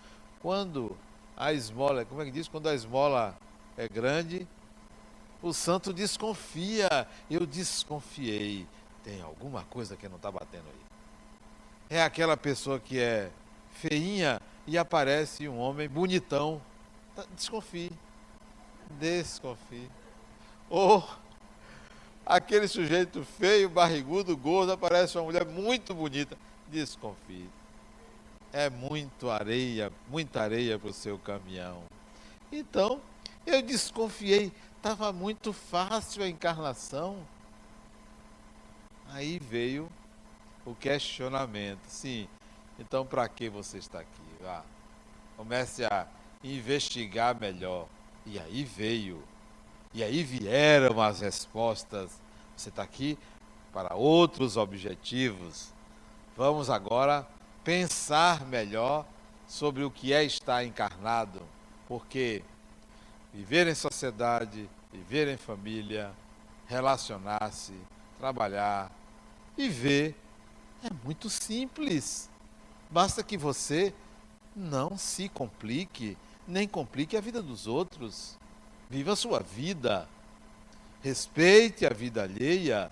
quando 0.40 0.96
a 1.36 1.52
esmola, 1.52 2.04
como 2.04 2.22
é 2.22 2.24
que 2.24 2.30
diz? 2.30 2.48
Quando 2.48 2.68
a 2.68 2.74
esmola 2.74 3.36
é 3.76 3.88
grande, 3.88 4.46
o 5.42 5.52
santo 5.52 5.92
desconfia. 5.92 7.06
Eu 7.30 7.46
desconfiei. 7.46 8.66
Tem 9.04 9.20
alguma 9.22 9.64
coisa 9.64 9.96
que 9.96 10.08
não 10.08 10.16
está 10.16 10.30
batendo 10.30 10.66
aí. 10.66 11.96
É 11.98 12.02
aquela 12.02 12.36
pessoa 12.36 12.78
que 12.78 12.98
é 12.98 13.30
feinha 13.70 14.40
e 14.66 14.76
aparece 14.76 15.48
um 15.48 15.58
homem 15.58 15.88
bonitão. 15.88 16.60
Tá, 17.14 17.24
desconfie. 17.34 17.92
Desconfie. 18.98 19.90
Ou 20.68 21.08
aquele 22.28 22.68
sujeito 22.68 23.24
feio, 23.24 23.68
barrigudo, 23.68 24.36
gordo, 24.36 24.72
aparece 24.72 25.18
uma 25.18 25.24
mulher 25.24 25.44
muito 25.46 25.92
bonita. 25.94 26.36
Desconfie 26.68 27.48
é 28.52 28.70
muito 28.70 29.30
areia, 29.30 29.92
muita 30.08 30.42
areia 30.42 30.78
para 30.78 30.90
o 30.90 30.92
seu 30.92 31.18
caminhão. 31.18 31.82
Então, 32.50 33.00
eu 33.46 33.60
desconfiei, 33.62 34.52
estava 34.76 35.12
muito 35.12 35.52
fácil 35.52 36.22
a 36.22 36.28
encarnação. 36.28 37.18
Aí 39.10 39.38
veio 39.38 39.88
o 40.64 40.74
questionamento. 40.74 41.80
Sim, 41.88 42.28
então 42.78 43.06
para 43.06 43.28
que 43.28 43.48
você 43.48 43.78
está 43.78 44.00
aqui? 44.00 44.22
Ah, 44.44 44.62
comece 45.36 45.84
a 45.84 46.06
investigar 46.42 47.38
melhor. 47.38 47.86
E 48.24 48.38
aí 48.38 48.64
veio. 48.64 49.22
E 49.94 50.02
aí 50.02 50.22
vieram 50.22 51.00
as 51.00 51.20
respostas. 51.20 52.20
Você 52.56 52.68
está 52.68 52.82
aqui 52.82 53.18
para 53.72 53.94
outros 53.94 54.56
objetivos. 54.56 55.72
Vamos 56.36 56.70
agora 56.70 57.26
pensar 57.64 58.46
melhor 58.46 59.06
sobre 59.46 59.82
o 59.82 59.90
que 59.90 60.12
é 60.12 60.22
estar 60.24 60.64
encarnado, 60.64 61.40
porque 61.86 62.42
viver 63.32 63.66
em 63.66 63.74
sociedade, 63.74 64.68
viver 64.92 65.28
em 65.28 65.36
família, 65.36 66.12
relacionar-se, 66.66 67.74
trabalhar, 68.18 68.90
viver 69.56 70.14
é 70.82 70.90
muito 71.04 71.28
simples. 71.28 72.30
Basta 72.90 73.22
que 73.22 73.36
você 73.36 73.92
não 74.54 74.96
se 74.96 75.28
complique, 75.28 76.16
nem 76.46 76.68
complique 76.68 77.16
a 77.16 77.20
vida 77.20 77.42
dos 77.42 77.66
outros. 77.66 78.38
Viva 78.90 79.12
a 79.12 79.16
sua 79.16 79.40
vida. 79.40 80.08
Respeite 81.02 81.84
a 81.84 81.90
vida 81.90 82.22
alheia. 82.22 82.90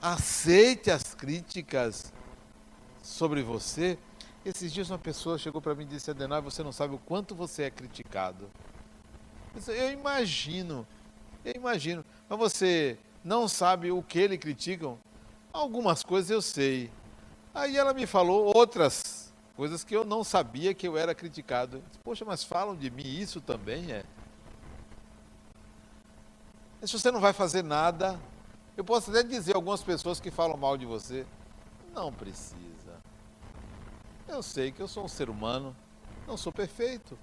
Aceite 0.00 0.90
as 0.90 1.14
críticas 1.14 2.12
sobre 3.02 3.42
você. 3.42 3.98
Esses 4.44 4.72
dias 4.72 4.90
uma 4.90 4.98
pessoa 4.98 5.38
chegou 5.38 5.62
para 5.62 5.74
mim 5.74 5.84
e 5.84 5.86
disse, 5.86 6.10
Adenai, 6.10 6.40
você 6.40 6.62
não 6.62 6.72
sabe 6.72 6.94
o 6.94 6.98
quanto 6.98 7.34
você 7.34 7.64
é 7.64 7.70
criticado. 7.70 8.50
Eu 9.68 9.92
imagino, 9.92 10.86
eu 11.44 11.52
imagino. 11.54 12.04
Mas 12.28 12.38
você 12.38 12.98
não 13.24 13.46
sabe 13.46 13.90
o 13.90 14.02
que 14.02 14.26
lhe 14.26 14.36
criticam? 14.36 14.98
Algumas 15.52 16.02
coisas 16.02 16.30
eu 16.30 16.42
sei. 16.42 16.90
Aí 17.54 17.76
ela 17.76 17.94
me 17.94 18.06
falou 18.06 18.52
outras 18.56 19.32
coisas 19.54 19.84
que 19.84 19.94
eu 19.94 20.04
não 20.04 20.24
sabia 20.24 20.74
que 20.74 20.88
eu 20.88 20.96
era 20.96 21.14
criticado. 21.14 21.82
Poxa, 22.02 22.24
mas 22.24 22.42
falam 22.42 22.74
de 22.74 22.90
mim, 22.90 23.06
isso 23.06 23.40
também 23.40 23.92
é. 23.92 24.04
Se 26.84 26.98
você 26.98 27.12
não 27.12 27.20
vai 27.20 27.32
fazer 27.32 27.62
nada, 27.62 28.18
eu 28.76 28.82
posso 28.82 29.10
até 29.10 29.22
dizer 29.22 29.54
algumas 29.54 29.82
pessoas 29.82 30.18
que 30.18 30.32
falam 30.32 30.56
mal 30.56 30.76
de 30.76 30.84
você. 30.84 31.24
Não 31.94 32.12
precisa. 32.12 33.00
Eu 34.26 34.42
sei 34.42 34.72
que 34.72 34.80
eu 34.80 34.88
sou 34.88 35.04
um 35.04 35.08
ser 35.08 35.30
humano, 35.30 35.76
não 36.26 36.36
sou 36.36 36.52
perfeito. 36.52 37.16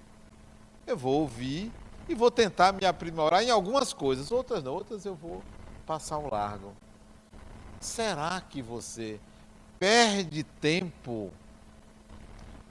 Eu 0.87 0.97
vou 0.97 1.21
ouvir 1.21 1.71
e 2.07 2.15
vou 2.15 2.31
tentar 2.31 2.71
me 2.71 2.85
aprimorar 2.85 3.43
em 3.43 3.49
algumas 3.49 3.91
coisas, 3.91 4.31
outras 4.31 4.63
não, 4.63 4.73
outras 4.73 5.05
eu 5.05 5.13
vou 5.13 5.43
passar 5.85 6.19
um 6.19 6.29
largo. 6.29 6.73
Será 7.81 8.39
que 8.39 8.61
você 8.61 9.19
perde 9.77 10.43
tempo, 10.43 11.31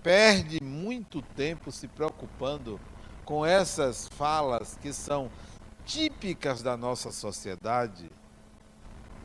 perde 0.03 0.59
muito 0.62 1.20
tempo 1.20 1.70
se 1.70 1.87
preocupando 1.87 2.81
com 3.27 3.44
essas 3.44 4.09
falas 4.09 4.79
que 4.81 4.90
são 4.90 5.31
típicas 5.88 6.62
da 6.62 6.77
nossa 6.77 7.11
sociedade? 7.11 8.09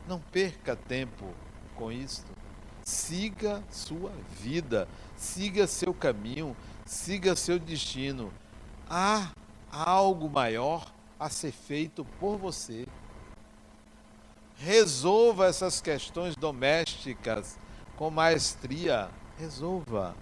Não 0.08 0.18
perca 0.18 0.74
tempo 0.74 1.32
com 1.76 1.92
isso. 1.92 2.24
Siga 2.82 3.62
sua 3.70 4.10
vida 4.40 4.88
siga 5.16 5.66
seu 5.66 5.94
caminho, 5.94 6.56
siga 6.84 7.34
seu 7.36 7.58
destino. 7.58 8.32
Há 8.88 9.30
algo 9.70 10.28
maior 10.28 10.92
a 11.18 11.28
ser 11.28 11.52
feito 11.52 12.04
por 12.20 12.36
você. 12.36 12.86
Resolva 14.56 15.46
essas 15.46 15.80
questões 15.80 16.36
domésticas 16.36 17.58
com 17.96 18.10
maestria. 18.10 19.10
Resolva. 19.38 20.14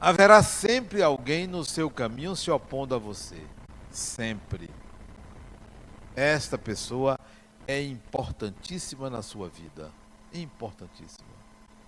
Haverá 0.00 0.42
sempre 0.42 1.02
alguém 1.02 1.46
no 1.46 1.64
seu 1.64 1.90
caminho 1.90 2.36
se 2.36 2.50
opondo 2.50 2.94
a 2.94 2.98
você. 2.98 3.42
Sempre. 3.90 4.68
Esta 6.14 6.58
pessoa 6.58 7.18
é 7.66 7.82
importantíssima 7.82 9.08
na 9.08 9.22
sua 9.22 9.48
vida. 9.48 9.90
Importantíssima. 10.34 11.28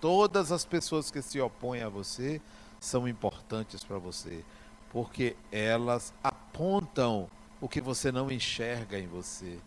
Todas 0.01 0.51
as 0.51 0.65
pessoas 0.65 1.11
que 1.11 1.21
se 1.21 1.39
opõem 1.39 1.83
a 1.83 1.89
você 1.89 2.41
são 2.79 3.07
importantes 3.07 3.83
para 3.83 3.97
você, 3.97 4.43
porque 4.91 5.35
elas 5.51 6.13
apontam 6.23 7.29
o 7.59 7.67
que 7.67 7.81
você 7.81 8.11
não 8.11 8.31
enxerga 8.31 8.97
em 8.97 9.07
você. 9.07 9.59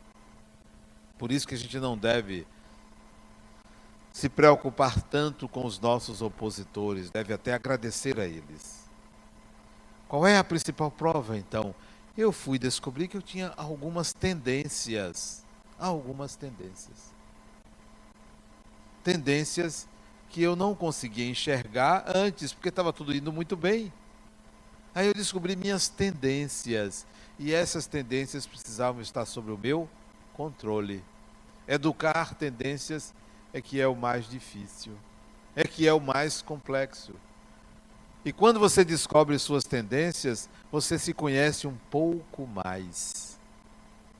Por 1.18 1.30
isso 1.30 1.46
que 1.46 1.54
a 1.54 1.58
gente 1.58 1.78
não 1.78 1.96
deve 1.96 2.46
se 4.12 4.28
preocupar 4.28 5.00
tanto 5.02 5.48
com 5.48 5.64
os 5.64 5.80
nossos 5.80 6.20
opositores, 6.20 7.10
deve 7.10 7.32
até 7.32 7.54
agradecer 7.54 8.20
a 8.20 8.26
eles. 8.26 8.82
Qual 10.06 10.26
é 10.26 10.36
a 10.36 10.44
principal 10.44 10.90
prova, 10.90 11.38
então? 11.38 11.74
Eu 12.16 12.30
fui 12.30 12.58
descobrir 12.58 13.08
que 13.08 13.16
eu 13.16 13.22
tinha 13.22 13.54
algumas 13.56 14.12
tendências. 14.12 15.42
Algumas 15.78 16.36
tendências. 16.36 17.14
Tendências 19.02 19.88
que 20.28 20.42
eu 20.42 20.54
não 20.54 20.74
conseguia 20.74 21.28
enxergar 21.28 22.04
antes, 22.14 22.52
porque 22.52 22.68
estava 22.68 22.92
tudo 22.92 23.16
indo 23.16 23.32
muito 23.32 23.56
bem. 23.56 23.90
Aí 24.94 25.06
eu 25.06 25.14
descobri 25.14 25.56
minhas 25.56 25.88
tendências. 25.88 27.06
E 27.38 27.54
essas 27.54 27.86
tendências 27.86 28.46
precisavam 28.46 29.00
estar 29.00 29.24
sob 29.24 29.50
o 29.50 29.56
meu 29.56 29.88
controle. 30.34 31.02
Educar 31.66 32.34
tendências 32.34 33.14
é 33.52 33.60
que 33.60 33.80
é 33.80 33.86
o 33.86 33.94
mais 33.94 34.28
difícil, 34.28 34.92
é 35.54 35.64
que 35.64 35.86
é 35.86 35.92
o 35.92 36.00
mais 36.00 36.40
complexo. 36.40 37.12
E 38.24 38.32
quando 38.32 38.60
você 38.60 38.84
descobre 38.84 39.38
suas 39.38 39.64
tendências, 39.64 40.48
você 40.70 40.98
se 40.98 41.12
conhece 41.12 41.66
um 41.66 41.76
pouco 41.90 42.46
mais. 42.46 43.38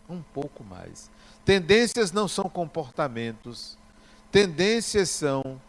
Um 0.09 0.21
pouco 0.21 0.64
mais. 0.64 1.11
Tendências 1.45 2.12
não 2.12 2.27
são 2.27 2.45
comportamentos, 2.45 3.79
tendências 4.31 5.09
são 5.09 5.61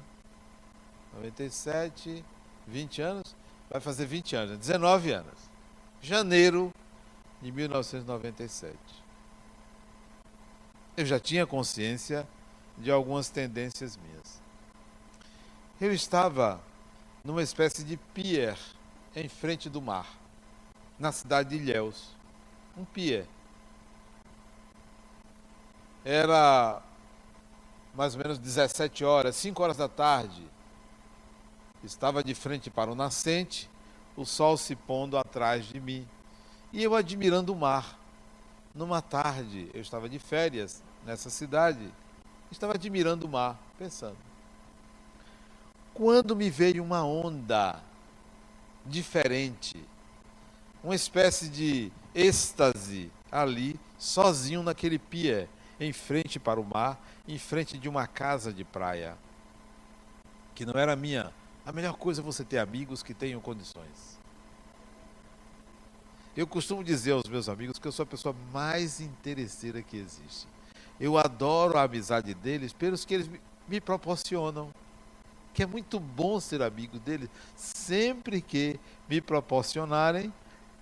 97, 1.15 2.25
20 2.67 3.03
anos? 3.03 3.37
Vai 3.71 3.81
fazer 3.81 4.07
20 4.07 4.37
anos, 4.37 4.59
19 4.59 5.13
anos. 5.13 5.51
Janeiro 6.01 6.73
de 7.41 7.53
1997. 7.53 8.77
Eu 10.97 11.07
já 11.07 11.19
tinha 11.19 11.47
consciência 11.47 12.27
de 12.77 12.91
algumas 12.91 13.29
tendências 13.31 13.97
minhas. 13.97 14.43
Eu 15.81 15.93
estava 15.93 16.61
numa 17.25 17.43
espécie 17.43 17.85
de 17.85 17.97
pier 17.97 18.59
em 19.15 19.29
frente 19.29 19.71
do 19.71 19.81
mar, 19.81 20.07
na 20.99 21.13
cidade 21.13 21.51
de 21.51 21.57
Ilhéus. 21.57 22.09
Um 22.77 22.85
pier 22.85 23.27
era 26.05 26.83
mais 27.95 28.15
ou 28.15 28.23
menos 28.23 28.39
17 28.39 29.05
horas, 29.05 29.37
5 29.37 29.63
horas 29.63 29.77
da 29.77 29.89
tarde. 29.89 30.43
Estava 31.85 32.23
de 32.23 32.35
frente 32.35 32.71
para 32.71 32.91
o 32.91 32.95
nascente, 32.95 33.69
o 34.17 34.25
sol 34.25 34.57
se 34.57 34.75
pondo 34.75 35.19
atrás 35.19 35.65
de 35.67 35.81
mim. 35.81 36.07
E 36.73 36.83
eu 36.83 36.95
admirando 36.95 37.53
o 37.53 37.57
mar. 37.57 37.99
Numa 38.75 39.03
tarde, 39.03 39.69
eu 39.75 39.83
estava 39.83 40.09
de 40.09 40.19
férias 40.19 40.83
nessa 41.05 41.29
cidade, 41.29 41.93
estava 42.51 42.73
admirando 42.75 43.27
o 43.27 43.29
mar, 43.29 43.61
pensando. 43.79 44.17
Quando 45.93 46.35
me 46.35 46.49
veio 46.49 46.83
uma 46.83 47.05
onda 47.05 47.83
diferente, 48.87 49.77
uma 50.83 50.95
espécie 50.95 51.51
de 51.51 51.93
êxtase 52.15 53.13
ali, 53.31 53.79
sozinho 53.99 54.63
naquele 54.63 54.99
pier 54.99 55.51
em 55.79 55.93
frente 55.93 56.39
para 56.39 56.61
o 56.61 56.65
mar, 56.65 57.01
em 57.27 57.39
frente 57.39 57.79
de 57.79 57.89
uma 57.89 58.07
casa 58.07 58.53
de 58.53 58.65
praia, 58.65 59.17
que 60.55 60.65
não 60.65 60.75
era 60.75 60.95
minha. 60.95 61.33
A 61.65 61.73
melhor 61.73 61.95
coisa 61.95 62.21
é 62.21 62.25
você 62.25 62.45
ter 62.45 62.59
amigos 62.59 63.03
que 63.03 63.15
tenham 63.15 63.41
condições. 63.41 64.21
Eu 66.37 66.47
costumo 66.47 66.83
dizer 66.83 67.13
aos 67.13 67.29
meus 67.29 67.49
amigos 67.49 67.79
que 67.79 67.87
eu 67.87 67.93
sou 67.93 68.05
a 68.05 68.07
pessoa 68.07 68.35
mais 68.53 69.01
interesseira 69.01 69.83
que 69.83 69.97
existe. 69.97 70.49
Eu 70.99 71.19
adoro 71.19 71.77
a 71.77 71.83
amizade 71.83 72.33
deles 72.33 72.73
pelos 72.73 73.05
que 73.05 73.15
eles 73.15 73.31
me 73.69 73.81
proporcionam. 73.81 74.73
Que 75.53 75.63
é 75.63 75.67
muito 75.67 76.01
bom 76.01 76.41
ser 76.41 76.63
amigo 76.63 76.99
deles. 76.99 77.29
Sempre 77.55 78.41
que 78.41 78.81
me 79.09 79.21
proporcionarem, 79.21 80.33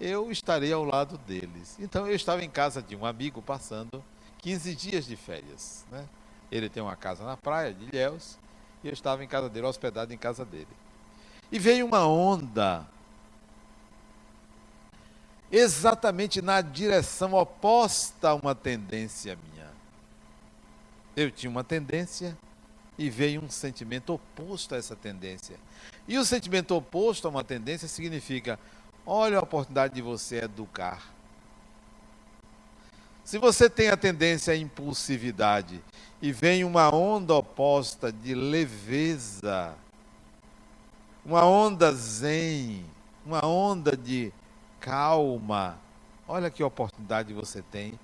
eu 0.00 0.30
estarei 0.30 0.72
ao 0.72 0.84
lado 0.84 1.18
deles. 1.18 1.76
Então 1.80 2.06
eu 2.06 2.14
estava 2.14 2.44
em 2.44 2.50
casa 2.50 2.80
de 2.80 2.94
um 2.94 3.04
amigo 3.04 3.42
passando 3.42 4.02
15 4.40 4.74
dias 4.74 5.06
de 5.06 5.16
férias. 5.16 5.84
Né? 5.90 6.06
Ele 6.50 6.68
tem 6.68 6.82
uma 6.82 6.96
casa 6.96 7.24
na 7.24 7.36
praia 7.36 7.72
de 7.72 7.84
Ilhéus 7.84 8.38
e 8.82 8.88
eu 8.88 8.92
estava 8.92 9.22
em 9.22 9.28
casa 9.28 9.48
dele, 9.48 9.66
hospedado 9.66 10.12
em 10.12 10.18
casa 10.18 10.44
dele. 10.44 10.68
E 11.52 11.58
veio 11.58 11.86
uma 11.86 12.06
onda 12.06 12.86
exatamente 15.50 16.40
na 16.40 16.60
direção 16.60 17.34
oposta 17.34 18.30
a 18.30 18.34
uma 18.34 18.54
tendência 18.54 19.36
minha. 19.52 19.68
Eu 21.16 21.30
tinha 21.30 21.50
uma 21.50 21.64
tendência 21.64 22.38
e 22.96 23.10
veio 23.10 23.42
um 23.42 23.50
sentimento 23.50 24.14
oposto 24.14 24.74
a 24.74 24.78
essa 24.78 24.94
tendência. 24.94 25.56
E 26.06 26.16
o 26.18 26.24
sentimento 26.24 26.74
oposto 26.74 27.26
a 27.26 27.30
uma 27.30 27.42
tendência 27.42 27.88
significa: 27.88 28.58
olha 29.04 29.38
a 29.38 29.42
oportunidade 29.42 29.94
de 29.94 30.02
você 30.02 30.44
educar 30.44 31.19
se 33.30 33.38
você 33.38 33.70
tem 33.70 33.90
a 33.90 33.96
tendência 33.96 34.52
à 34.52 34.56
impulsividade 34.56 35.80
e 36.20 36.32
vem 36.32 36.64
uma 36.64 36.92
onda 36.92 37.32
oposta 37.32 38.10
de 38.10 38.34
leveza, 38.34 39.72
uma 41.24 41.44
onda 41.44 41.92
zen, 41.92 42.84
uma 43.24 43.46
onda 43.46 43.96
de 43.96 44.32
calma. 44.80 45.78
Olha 46.26 46.50
que 46.50 46.60
oportunidade 46.60 47.32
você 47.32 47.62
tem 47.62 47.96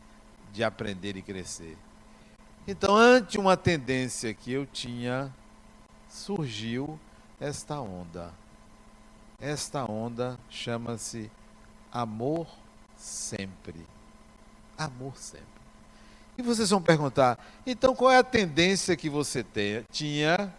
de 0.53 0.63
aprender 0.63 1.17
e 1.17 1.23
crescer. 1.23 1.77
Então, 2.65 2.95
ante 2.95 3.37
uma 3.37 3.57
tendência 3.57 4.33
que 4.33 4.53
eu 4.53 4.65
tinha, 4.65 5.35
surgiu 6.09 7.01
esta 7.41 7.81
onda. 7.81 8.33
Esta 9.41 9.91
onda 9.91 10.39
chama-se 10.49 11.29
amor 11.91 12.47
sempre. 12.97 13.96
Amor 14.77 15.17
sempre. 15.17 15.47
E 16.39 16.43
vocês 16.43 16.69
vão 16.69 16.83
perguntar, 16.83 17.39
então 17.67 17.95
qual 17.95 18.11
é 18.11 18.19
a 18.19 18.25
tendência 18.25 18.95
que 18.97 19.09
você 19.09 19.43
tem, 19.43 19.85
tinha 19.91 20.53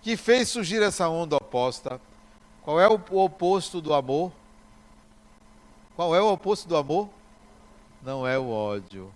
que 0.00 0.16
fez 0.16 0.48
surgir 0.48 0.80
essa 0.80 1.08
onda 1.08 1.36
oposta? 1.36 2.00
Qual 2.62 2.80
é 2.80 2.86
o 2.88 3.00
oposto 3.16 3.80
do 3.80 3.92
amor? 3.92 4.30
Qual 5.96 6.14
é 6.14 6.20
o 6.20 6.32
oposto 6.32 6.68
do 6.68 6.76
amor? 6.76 7.08
Não 8.02 8.26
é 8.26 8.38
o 8.38 8.48
ódio. 8.48 9.12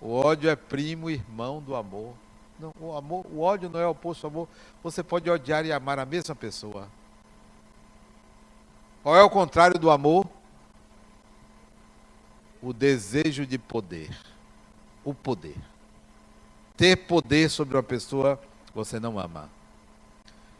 O 0.00 0.14
ódio 0.14 0.48
é 0.48 0.56
primo 0.56 1.10
irmão 1.10 1.60
do 1.60 1.76
amor. 1.76 2.14
Não, 2.58 2.72
o, 2.80 2.96
amor, 2.96 3.26
o 3.30 3.40
ódio 3.40 3.68
não 3.68 3.78
é 3.78 3.86
o 3.86 3.90
oposto 3.90 4.22
do 4.22 4.26
amor. 4.28 4.48
Você 4.82 5.02
pode 5.02 5.30
odiar 5.30 5.66
e 5.66 5.72
amar 5.72 5.98
a 5.98 6.06
mesma 6.06 6.34
pessoa. 6.34 6.88
Qual 9.02 9.16
é 9.16 9.22
o 9.22 9.28
contrário 9.28 9.78
do 9.78 9.90
amor? 9.90 10.26
O 12.62 12.72
desejo 12.72 13.44
de 13.44 13.58
poder. 13.58 14.16
O 15.04 15.12
poder. 15.12 15.56
Ter 16.76 16.96
poder 16.96 17.50
sobre 17.50 17.76
uma 17.76 17.82
pessoa 17.82 18.40
você 18.74 18.98
não 18.98 19.18
ama. 19.18 19.50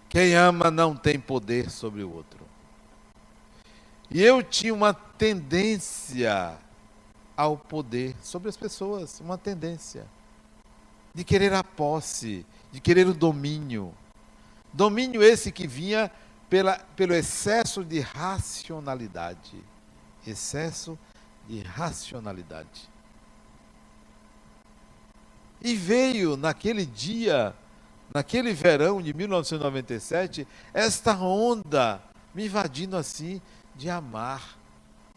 Quem 0.09 0.35
ama 0.35 0.71
não 0.71 0.95
tem 0.95 1.19
poder 1.19 1.71
sobre 1.71 2.03
o 2.03 2.15
outro. 2.15 2.41
E 4.11 4.23
eu 4.23 4.43
tinha 4.43 4.75
uma 4.75 4.93
tendência 4.93 6.59
ao 7.35 7.57
poder 7.57 8.15
sobre 8.23 8.51
as 8.51 8.57
pessoas, 8.57 9.21
uma 9.21 9.39
tendência 9.39 10.07
de 11.15 11.25
querer 11.25 11.53
a 11.55 11.65
posse, 11.65 12.45
de 12.71 12.81
querer 12.81 13.07
o 13.07 13.15
domínio. 13.15 13.95
Domínio 14.73 15.23
esse 15.23 15.51
que 15.51 15.67
vinha 15.67 16.11
pela, 16.49 16.79
pelo 16.97 17.15
excesso 17.15 17.85
de 17.85 18.01
racionalidade. 18.01 19.57
Excesso 20.27 20.99
de 21.12 21.12
racionalidade. 21.61 22.91
E 25.61 25.75
veio 25.77 26.37
naquele 26.37 26.85
dia, 26.85 27.55
naquele 28.13 28.53
verão 28.53 29.01
de 29.01 29.15
1997, 29.15 30.47
esta 30.75 31.17
onda 31.17 32.03
me 32.35 32.47
invadindo 32.47 32.97
assim 32.97 33.41
de 33.77 33.89
amar 33.89 34.59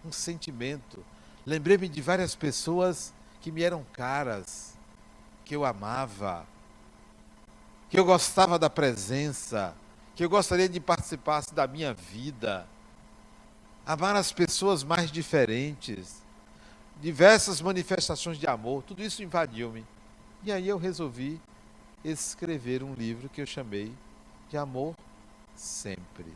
um 0.06 0.12
sentimento. 0.12 1.04
Lembrei-me 1.46 1.90
de 1.90 2.02
várias 2.02 2.36
pessoas 2.36 3.14
que 3.42 3.52
me 3.52 3.64
eram 3.64 3.86
caras, 3.94 4.78
que 5.44 5.56
eu 5.56 5.66
amava, 5.66 6.46
que 7.90 8.00
eu 8.00 8.06
gostava 8.06 8.58
da 8.58 8.70
presença, 8.70 9.76
que 10.16 10.24
eu 10.24 10.30
gostaria 10.30 10.70
de 10.70 10.80
participar 10.80 11.44
da 11.54 11.68
minha 11.68 11.94
vida. 11.94 12.68
Amar 13.86 14.16
as 14.16 14.32
pessoas 14.32 14.84
mais 14.84 15.12
diferentes, 15.12 16.24
diversas 17.00 17.62
manifestações 17.62 18.38
de 18.40 18.48
amor, 18.48 18.82
tudo 18.82 19.04
isso 19.04 19.22
invadiu-me. 19.22 19.86
E 20.44 20.52
aí 20.52 20.68
eu 20.68 20.78
resolvi 20.78 21.40
escrever 22.04 22.82
um 22.82 22.96
livro 22.96 23.30
que 23.30 23.42
eu 23.42 23.46
chamei 23.46 23.94
de 24.50 24.58
Amor 24.58 24.96
Sempre. 25.56 26.34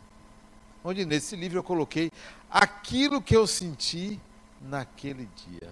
Onde 0.84 1.06
nesse 1.06 1.36
livro 1.36 1.58
eu 1.58 1.64
coloquei 1.64 2.12
aquilo 2.50 3.22
que 3.22 3.36
eu 3.36 3.48
senti 3.48 4.20
naquele 4.62 5.28
dia. 5.36 5.72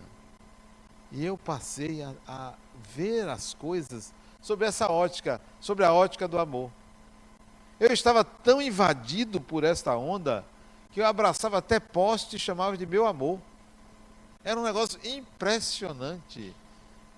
E 1.12 1.24
eu 1.24 1.38
passei 1.38 2.02
a, 2.02 2.13
a 2.28 2.54
ver 2.94 3.30
as 3.30 3.54
coisas 3.54 4.13
sobre 4.42 4.66
essa 4.66 4.92
ótica, 4.92 5.40
sobre 5.60 5.86
a 5.86 5.94
ótica 5.94 6.28
do 6.28 6.40
amor. 6.40 6.72
Eu 7.80 7.94
estava 7.94 8.24
tão 8.24 8.62
invadido 8.62 9.40
por 9.40 9.63
esta 9.63 9.96
onda 9.96 10.44
que 10.91 11.02
eu 11.02 11.06
abraçava 11.06 11.58
até 11.58 11.80
poste 11.80 12.36
e 12.36 12.39
chamava 12.39 12.78
de 12.78 12.86
meu 12.86 13.06
amor. 13.06 13.39
Era 14.43 14.60
um 14.60 14.63
negócio 14.63 15.00
impressionante. 15.04 16.56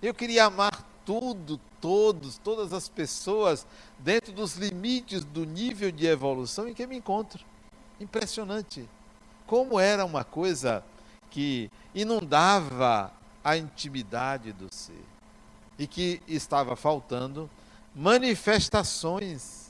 Eu 0.01 0.13
queria 0.13 0.45
amar 0.45 0.85
tudo, 1.05 1.59
todos, 1.79 2.37
todas 2.37 2.73
as 2.73 2.87
pessoas 2.89 3.65
dentro 3.99 4.31
dos 4.31 4.55
limites 4.55 5.23
do 5.23 5.45
nível 5.45 5.91
de 5.91 6.05
evolução 6.05 6.67
em 6.67 6.73
que 6.73 6.87
me 6.87 6.97
encontro. 6.97 7.43
Impressionante. 7.99 8.87
Como 9.45 9.79
era 9.79 10.05
uma 10.05 10.23
coisa 10.23 10.83
que 11.29 11.69
inundava 11.93 13.11
a 13.43 13.57
intimidade 13.57 14.51
do 14.51 14.73
ser 14.73 15.03
e 15.77 15.87
que 15.87 16.21
estava 16.27 16.75
faltando 16.75 17.49
manifestações 17.95 19.69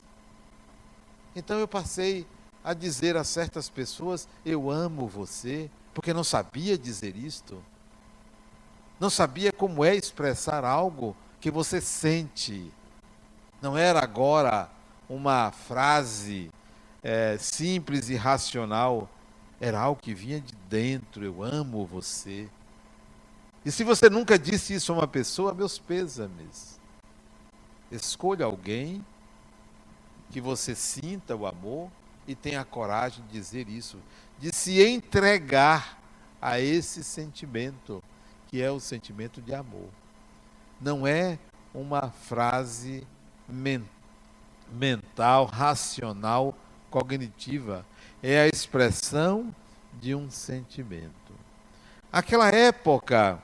então 1.34 1.58
eu 1.58 1.68
passei 1.68 2.26
a 2.62 2.74
dizer 2.74 3.16
a 3.16 3.24
certas 3.24 3.68
pessoas: 3.68 4.28
Eu 4.44 4.70
amo 4.70 5.06
você, 5.06 5.70
porque 5.94 6.12
não 6.12 6.24
sabia 6.24 6.76
dizer 6.78 7.16
isto. 7.16 7.62
Não 8.98 9.08
sabia 9.08 9.52
como 9.52 9.84
é 9.84 9.94
expressar 9.94 10.64
algo 10.64 11.16
que 11.40 11.50
você 11.50 11.80
sente. 11.80 12.70
Não 13.62 13.76
era 13.76 14.02
agora 14.02 14.70
uma 15.08 15.50
frase 15.50 16.50
é, 17.02 17.36
simples 17.38 18.08
e 18.10 18.14
racional, 18.14 19.08
era 19.60 19.80
algo 19.80 20.00
que 20.00 20.14
vinha 20.14 20.40
de 20.40 20.54
dentro. 20.68 21.24
Eu 21.24 21.42
amo 21.42 21.86
você. 21.86 22.48
E 23.64 23.70
se 23.70 23.84
você 23.84 24.08
nunca 24.08 24.38
disse 24.38 24.74
isso 24.74 24.92
a 24.92 24.96
uma 24.96 25.08
pessoa, 25.08 25.54
meus 25.54 25.78
pêsames. 25.78 26.78
Escolha 27.90 28.46
alguém 28.46 29.04
que 30.30 30.40
você 30.40 30.74
sinta 30.74 31.34
o 31.34 31.46
amor 31.46 31.90
e 32.26 32.34
tenha 32.34 32.64
coragem 32.64 33.24
de 33.26 33.32
dizer 33.32 33.68
isso, 33.68 33.98
de 34.38 34.54
se 34.54 34.82
entregar 34.82 35.98
a 36.40 36.60
esse 36.60 37.04
sentimento, 37.04 38.02
que 38.48 38.62
é 38.62 38.70
o 38.70 38.80
sentimento 38.80 39.40
de 39.42 39.54
amor. 39.54 39.88
Não 40.80 41.06
é 41.06 41.38
uma 41.74 42.10
frase 42.10 43.06
men 43.48 43.84
mental, 44.72 45.46
racional, 45.46 46.56
cognitiva, 46.90 47.84
é 48.22 48.40
a 48.40 48.46
expressão 48.46 49.54
de 50.00 50.14
um 50.14 50.30
sentimento. 50.30 51.34
Aquela 52.12 52.48
época, 52.48 53.42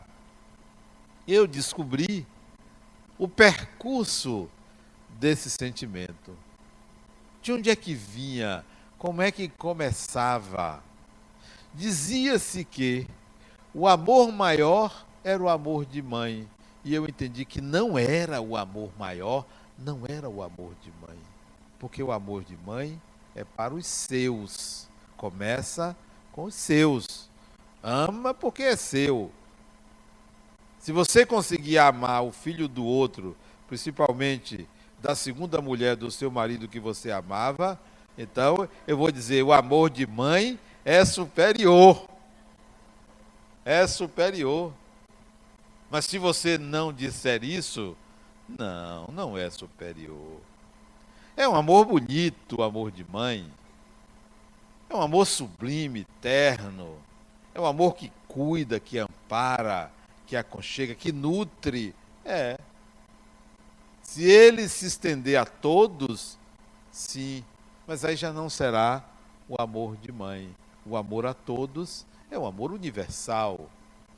eu 1.27 1.47
descobri 1.47 2.27
o 3.19 3.29
percurso 3.29 4.49
desse 5.19 5.51
sentimento. 5.51 6.37
De 7.47 7.53
onde 7.53 7.71
é 7.71 7.77
que 7.77 7.95
vinha? 7.95 8.65
Como 8.99 9.23
é 9.23 9.31
que 9.31 9.49
começava? 9.49 10.83
Dizia-se 11.73 12.65
que 12.65 13.07
o 13.73 13.87
amor 13.87 14.33
maior 14.33 15.07
era 15.23 15.41
o 15.41 15.49
amor 15.49 15.87
de 15.87 16.03
mãe. 16.03 16.49
E 16.85 16.93
eu 16.93 17.05
entendi 17.07 17.45
que 17.45 17.61
não 17.61 17.97
era 17.97 18.41
o 18.41 18.57
amor 18.57 18.91
maior, 18.99 19.47
não 19.79 20.01
era 20.09 20.29
o 20.29 20.43
amor 20.43 20.73
de 20.83 20.91
mãe. 21.01 21.17
Porque 21.79 22.03
o 22.03 22.11
amor 22.11 22.43
de 22.43 22.57
mãe 22.67 23.01
é 23.33 23.45
para 23.45 23.73
os 23.73 23.87
seus. 23.87 24.89
Começa 25.17 25.97
com 26.33 26.47
os 26.47 26.55
seus. 26.57 27.31
Ama 27.81 28.35
porque 28.35 28.65
é 28.65 28.75
seu. 28.75 29.31
Se 30.81 30.91
você 30.91 31.25
conseguir 31.25 31.79
amar 31.79 32.25
o 32.25 32.33
filho 32.33 32.67
do 32.67 32.85
outro, 32.85 33.37
principalmente 33.69 34.69
da 35.01 35.15
segunda 35.15 35.61
mulher 35.61 35.97
do 35.97 36.11
seu 36.11 36.31
marido 36.31 36.69
que 36.69 36.81
você 36.81 37.11
amava, 37.11 37.79
então 38.17 38.69
eu 38.87 38.97
vou 38.97 39.11
dizer: 39.11 39.43
o 39.43 39.53
amor 39.53 39.91
de 39.91 40.07
mãe 40.07 40.59
é 40.85 41.05
superior. 41.05 42.09
É 43.65 43.87
superior. 43.87 44.73
Mas 45.91 46.05
se 46.05 46.19
você 46.19 46.59
não 46.59 46.93
disser 46.93 47.45
isso, 47.45 47.97
não, 48.49 49.09
não 49.09 49.39
é 49.39 49.51
superior. 49.51 50.41
É 51.37 51.47
um 51.49 51.55
amor 51.55 51.85
bonito, 51.85 52.61
o 52.61 52.63
amor 52.63 52.91
de 52.91 53.05
mãe. 53.05 53.47
É 54.89 54.95
um 54.95 55.03
amor 55.03 55.27
sublime, 55.27 56.01
eterno. 56.01 56.97
É 57.55 57.61
um 57.61 57.67
amor 57.67 57.95
que 57.95 58.13
cuida, 58.29 58.79
que 58.79 58.99
ampara, 58.99 59.91
que 60.27 60.37
aconchega, 60.37 60.95
que 60.95 61.13
nutre. 61.13 61.95
É. 62.25 62.59
Se 64.07 64.23
ele 64.23 64.67
se 64.69 64.87
estender 64.87 65.37
a 65.37 65.45
todos, 65.45 66.39
sim, 66.93 67.45
mas 67.87 68.05
aí 68.05 68.15
já 68.17 68.33
não 68.33 68.49
será 68.49 69.05
o 69.49 69.61
amor 69.61 69.97
de 69.97 70.11
mãe. 70.13 70.55
O 70.87 70.97
amor 70.97 71.27
a 71.27 71.35
todos 71.35 72.07
é 72.31 72.39
um 72.39 72.47
amor 72.47 72.73
universal, 72.73 73.69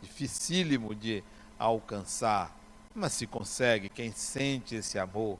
dificílimo 0.00 0.94
de 0.94 1.24
alcançar, 1.58 2.54
mas 2.94 3.14
se 3.14 3.26
consegue, 3.26 3.88
quem 3.88 4.12
sente 4.12 4.76
esse 4.76 4.98
amor. 4.98 5.38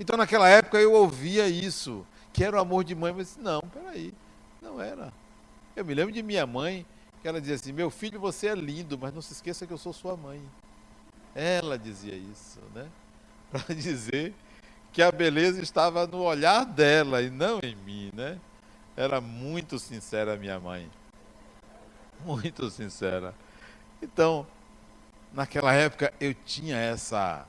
Então 0.00 0.16
naquela 0.16 0.48
época 0.48 0.78
eu 0.78 0.94
ouvia 0.94 1.46
isso, 1.46 2.04
que 2.32 2.42
era 2.42 2.56
o 2.56 2.60
amor 2.60 2.82
de 2.82 2.94
mãe, 2.94 3.12
mas 3.12 3.36
não, 3.36 3.60
peraí, 3.60 4.12
Não 4.60 4.80
era. 4.80 5.12
Eu 5.76 5.84
me 5.84 5.94
lembro 5.94 6.12
de 6.12 6.22
minha 6.22 6.46
mãe, 6.46 6.84
que 7.22 7.28
ela 7.28 7.40
dizia 7.40 7.54
assim: 7.56 7.72
Meu 7.72 7.90
filho, 7.90 8.18
você 8.18 8.48
é 8.48 8.54
lindo, 8.54 8.98
mas 8.98 9.14
não 9.14 9.22
se 9.22 9.34
esqueça 9.34 9.66
que 9.66 9.72
eu 9.72 9.78
sou 9.78 9.92
sua 9.92 10.16
mãe. 10.16 10.42
Ela 11.34 11.78
dizia 11.78 12.14
isso, 12.14 12.58
né? 12.74 12.88
Para 13.52 13.74
dizer 13.74 14.34
que 14.92 15.02
a 15.02 15.10
beleza 15.10 15.60
estava 15.60 16.06
no 16.06 16.22
olhar 16.22 16.64
dela 16.64 17.22
e 17.22 17.30
não 17.30 17.60
em 17.62 17.74
mim, 17.74 18.10
né? 18.14 18.38
Era 18.96 19.20
muito 19.20 19.78
sincera 19.78 20.36
minha 20.36 20.58
mãe. 20.58 20.90
Muito 22.24 22.70
sincera. 22.70 23.34
Então, 24.02 24.46
naquela 25.32 25.72
época 25.72 26.12
eu 26.20 26.34
tinha 26.34 26.76
essa 26.76 27.46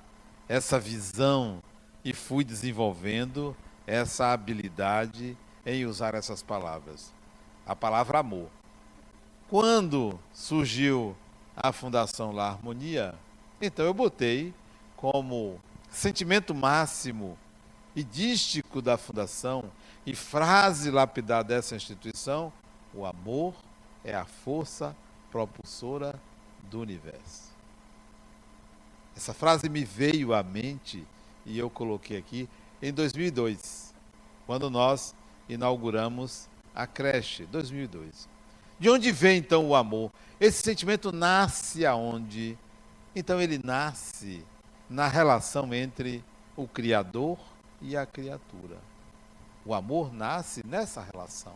essa 0.48 0.78
visão 0.78 1.64
e 2.04 2.14
fui 2.14 2.44
desenvolvendo 2.44 3.56
essa 3.88 4.34
habilidade 4.34 5.38
em 5.66 5.86
usar 5.86 6.14
essas 6.14 6.44
palavras. 6.44 7.14
A 7.66 7.76
palavra 7.76 8.20
amor. 8.20 8.50
Quando 9.50 10.20
surgiu 10.34 11.16
a 11.56 11.72
Fundação 11.72 12.32
La 12.32 12.50
Harmonia, 12.50 13.16
então 13.62 13.86
eu 13.86 13.94
botei 13.94 14.54
como 14.98 15.60
sentimento 15.92 16.56
máximo 16.56 17.38
e 17.94 18.04
dístico 18.04 18.82
da 18.82 18.98
fundação 18.98 19.66
e 20.06 20.16
frase 20.16 20.90
lapidar 20.90 21.44
dessa 21.44 21.76
instituição: 21.76 22.52
o 22.94 23.06
amor 23.06 23.54
é 24.04 24.16
a 24.16 24.26
força 24.26 24.96
propulsora 25.30 26.20
do 26.70 26.80
universo. 26.80 27.52
Essa 29.16 29.34
frase 29.34 29.70
me 29.70 29.84
veio 29.84 30.34
à 30.34 30.42
mente 30.42 31.06
e 31.46 31.60
eu 31.60 31.70
coloquei 31.70 32.18
aqui 32.18 32.50
em 32.82 32.94
2002, 32.94 33.94
quando 34.48 34.70
nós 34.70 35.14
inauguramos 35.50 36.48
a 36.74 36.88
creche, 36.88 37.46
2002. 37.46 38.30
De 38.80 38.90
onde 38.90 39.12
vem 39.12 39.38
então 39.38 39.68
o 39.68 39.76
amor? 39.76 40.12
Esse 40.40 40.64
sentimento 40.64 41.12
nasce 41.12 41.86
aonde? 41.86 42.58
Então 43.16 43.40
ele 43.40 43.60
nasce 43.64 44.44
na 44.92 45.08
relação 45.08 45.74
entre 45.74 46.24
o 46.56 46.68
Criador 46.68 47.40
e 47.82 47.96
a 47.96 48.06
criatura. 48.06 48.78
O 49.66 49.74
amor 49.74 50.14
nasce 50.14 50.62
nessa 50.68 51.02
relação. 51.02 51.54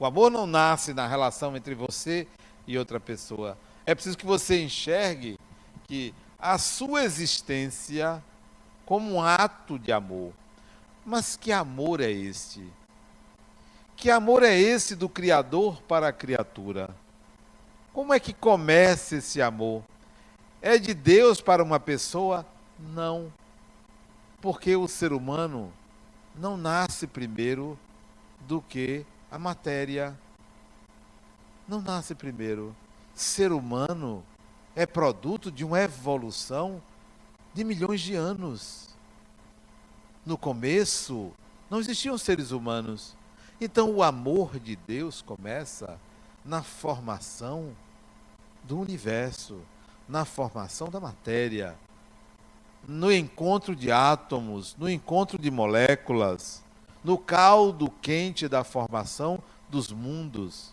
O 0.00 0.04
amor 0.04 0.32
não 0.32 0.48
nasce 0.48 0.92
na 0.92 1.06
relação 1.06 1.56
entre 1.56 1.76
você 1.76 2.26
e 2.66 2.76
outra 2.76 2.98
pessoa. 2.98 3.56
É 3.86 3.94
preciso 3.94 4.18
que 4.18 4.26
você 4.26 4.60
enxergue 4.60 5.38
que 5.86 6.12
a 6.38 6.58
sua 6.58 7.04
existência 7.04 8.22
como 8.84 9.14
um 9.14 9.22
ato 9.22 9.78
de 9.78 9.92
amor. 9.92 10.32
Mas 11.04 11.36
que 11.36 11.52
amor 11.52 12.00
é 12.00 12.10
este? 12.10 12.64
Que 13.94 14.10
amor 14.10 14.42
é 14.42 14.58
esse 14.58 14.96
do 14.96 15.08
Criador 15.08 15.80
para 15.82 16.08
a 16.08 16.12
criatura? 16.12 16.90
Como 17.92 18.12
é 18.12 18.18
que 18.18 18.32
começa 18.32 19.16
esse 19.16 19.40
amor? 19.40 19.84
É 20.60 20.76
de 20.78 20.92
Deus 20.92 21.40
para 21.40 21.62
uma 21.62 21.78
pessoa? 21.78 22.44
Não. 22.78 23.32
Porque 24.40 24.76
o 24.76 24.86
ser 24.86 25.12
humano 25.12 25.72
não 26.34 26.56
nasce 26.56 27.06
primeiro 27.06 27.78
do 28.40 28.60
que 28.60 29.04
a 29.30 29.38
matéria. 29.38 30.18
Não 31.66 31.80
nasce 31.80 32.14
primeiro. 32.14 32.74
Ser 33.14 33.52
humano 33.52 34.22
é 34.74 34.84
produto 34.84 35.50
de 35.50 35.64
uma 35.64 35.80
evolução 35.80 36.82
de 37.54 37.64
milhões 37.64 38.00
de 38.00 38.14
anos. 38.14 38.94
No 40.24 40.36
começo, 40.36 41.32
não 41.70 41.80
existiam 41.80 42.18
seres 42.18 42.50
humanos. 42.50 43.16
Então, 43.60 43.90
o 43.90 44.02
amor 44.02 44.58
de 44.60 44.76
Deus 44.76 45.22
começa 45.22 45.98
na 46.44 46.62
formação 46.62 47.74
do 48.62 48.78
universo, 48.78 49.60
na 50.08 50.24
formação 50.24 50.88
da 50.90 51.00
matéria, 51.00 51.76
no 52.86 53.12
encontro 53.12 53.74
de 53.74 53.90
átomos, 53.90 54.76
no 54.78 54.88
encontro 54.88 55.38
de 55.38 55.50
moléculas, 55.50 56.62
no 57.02 57.18
caldo 57.18 57.90
quente 58.00 58.48
da 58.48 58.62
formação 58.62 59.42
dos 59.68 59.90
mundos, 59.90 60.72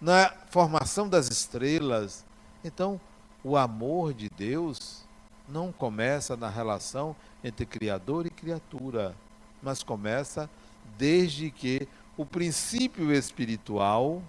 na 0.00 0.32
formação 0.48 1.08
das 1.08 1.28
estrelas. 1.28 2.24
Então, 2.64 3.00
o 3.44 3.56
amor 3.56 4.14
de 4.14 4.28
Deus 4.30 5.04
não 5.48 5.72
começa 5.72 6.36
na 6.36 6.48
relação 6.48 7.14
entre 7.42 7.66
Criador 7.66 8.26
e 8.26 8.30
criatura, 8.30 9.14
mas 9.62 9.82
começa 9.82 10.48
desde 10.96 11.50
que 11.50 11.86
o 12.16 12.24
princípio 12.24 13.12
espiritual 13.12 14.22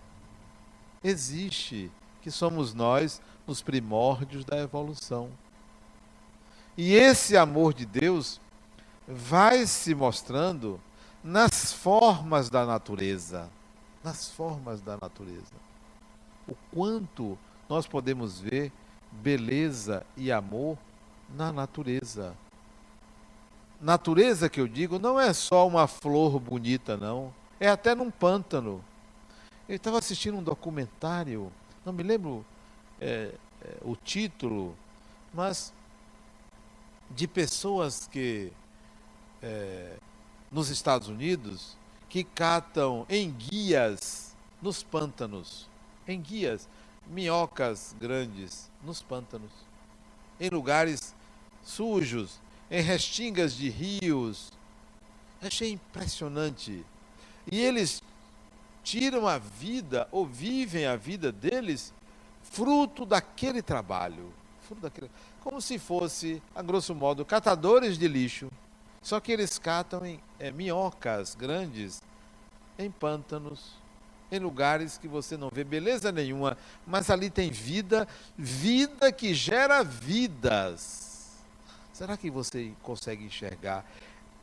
existe, 1.04 1.90
que 2.22 2.30
somos 2.30 2.74
nós 2.74 3.22
nos 3.48 3.62
primórdios 3.62 4.46
da 4.46 4.58
evolução. 4.58 5.30
E 6.78 6.94
esse 6.94 7.36
amor 7.36 7.74
de 7.74 7.86
Deus 7.86 8.40
vai 9.08 9.66
se 9.66 9.94
mostrando 9.96 10.80
nas 11.24 11.74
formas 11.74 12.50
da 12.50 12.66
natureza, 12.66 13.50
nas 14.04 14.30
formas 14.32 14.82
da 14.82 14.98
natureza. 15.02 15.56
O 16.48 16.56
quanto 16.74 17.38
nós 17.68 17.86
podemos 17.86 18.40
ver 18.40 18.72
beleza 19.12 20.06
e 20.16 20.32
amor 20.32 20.78
na 21.36 21.52
natureza. 21.52 22.36
Natureza 23.82 24.50
que 24.50 24.60
eu 24.60 24.68
digo 24.68 25.00
não 25.00 25.20
é 25.20 25.34
só 25.34 25.68
uma 25.68 25.88
flor 25.88 26.40
bonita, 26.40 26.98
não. 26.98 27.34
É 27.60 27.70
até 27.70 27.94
num 27.96 28.12
pântano. 28.12 28.84
Eu 29.68 29.76
estava 29.76 30.00
assistindo 30.00 30.38
um 30.38 30.44
documentário, 30.44 31.52
não 31.86 31.94
me 31.94 32.04
lembro 32.04 32.46
é, 33.00 33.34
é, 33.62 33.78
o 33.84 33.96
título, 33.96 34.76
mas 35.34 35.74
de 37.12 37.28
pessoas 37.28 38.08
que 38.08 38.52
é, 39.42 39.98
nos 40.52 40.70
Estados 40.70 41.08
Unidos 41.08 41.78
que 42.10 42.24
catam 42.24 43.06
em 43.08 43.32
guias 43.32 44.36
nos 44.62 44.82
pântanos, 44.82 45.70
em 46.08 46.20
guias, 46.20 46.68
minhocas 47.08 47.96
grandes 48.00 48.70
nos 48.84 49.02
pântanos, 49.02 49.52
em 50.40 50.50
lugares 50.50 51.16
sujos, 51.64 52.40
em 52.70 52.82
restingas 52.82 53.54
de 53.54 53.70
rios. 53.70 54.52
Achei 55.42 55.72
impressionante. 55.72 56.84
E 57.52 57.60
eles 57.60 58.04
tiram 58.84 59.28
a 59.28 59.38
vida 59.38 60.08
ou 60.12 60.26
vivem 60.26 60.86
a 60.86 60.96
vida 60.96 61.32
deles 61.32 61.94
fruto 62.42 63.06
daquele 63.06 63.62
trabalho, 63.62 64.34
daquele, 64.76 65.10
como 65.42 65.62
se 65.62 65.80
fosse, 65.80 66.42
a 66.54 66.62
grosso 66.62 66.94
modo, 66.94 67.26
catadores 67.26 67.98
de 67.98 68.08
lixo. 68.08 68.50
Só 69.02 69.20
que 69.20 69.32
eles 69.32 69.58
catam 69.58 70.06
em 70.06 70.20
é, 70.38 70.52
minhocas 70.52 71.36
grandes, 71.36 72.02
em 72.78 72.92
pântanos, 72.92 73.74
em 74.32 74.40
lugares 74.40 74.98
que 74.98 75.08
você 75.08 75.36
não 75.36 75.50
vê 75.50 75.64
beleza 75.64 76.12
nenhuma, 76.12 76.58
mas 76.86 77.10
ali 77.10 77.30
tem 77.30 77.50
vida, 77.50 78.08
vida 78.38 79.12
que 79.12 79.34
gera 79.34 79.84
vidas. 79.84 81.38
Será 81.94 82.16
que 82.16 82.30
você 82.30 82.72
consegue 82.82 83.26
enxergar 83.26 83.86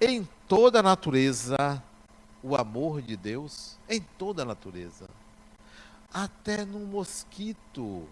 em 0.01 0.29
toda 0.47 0.81
a 0.81 0.83
natureza 0.83 1.83
o 2.43 2.55
amor 2.57 3.01
de 3.01 3.17
Deus? 3.17 3.79
Em 3.89 4.01
toda 4.19 4.43
a 4.43 4.45
natureza. 4.45 5.09
Até 6.13 6.65
no 6.65 6.81
mosquito, 6.81 8.07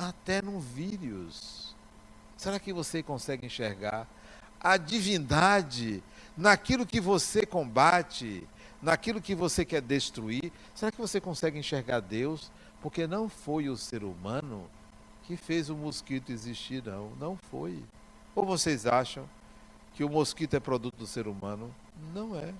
até 0.00 0.40
no 0.40 0.58
vírus. 0.58 1.74
Será 2.36 2.58
que 2.58 2.72
você 2.72 3.02
consegue 3.02 3.46
enxergar 3.46 4.08
a 4.58 4.78
divindade 4.78 6.02
naquilo 6.34 6.86
que 6.86 7.00
você 7.00 7.44
combate, 7.44 8.48
naquilo 8.80 9.20
que 9.20 9.34
você 9.34 9.62
quer 9.62 9.82
destruir? 9.82 10.50
Será 10.74 10.90
que 10.90 10.98
você 10.98 11.20
consegue 11.20 11.58
enxergar 11.58 12.00
Deus? 12.00 12.50
Porque 12.80 13.06
não 13.06 13.28
foi 13.28 13.68
o 13.68 13.76
ser 13.76 14.02
humano 14.02 14.66
que 15.24 15.36
fez 15.36 15.68
o 15.68 15.76
mosquito 15.76 16.32
existir, 16.32 16.82
não. 16.82 17.10
Não 17.20 17.36
foi. 17.36 17.84
Ou 18.34 18.46
vocês 18.46 18.86
acham 18.86 19.28
que 19.92 20.02
o 20.02 20.08
mosquito 20.08 20.54
é 20.54 20.60
produto 20.60 20.96
do 20.96 21.06
ser 21.06 21.28
humano? 21.28 21.74
Não 22.14 22.34
é. 22.34 22.54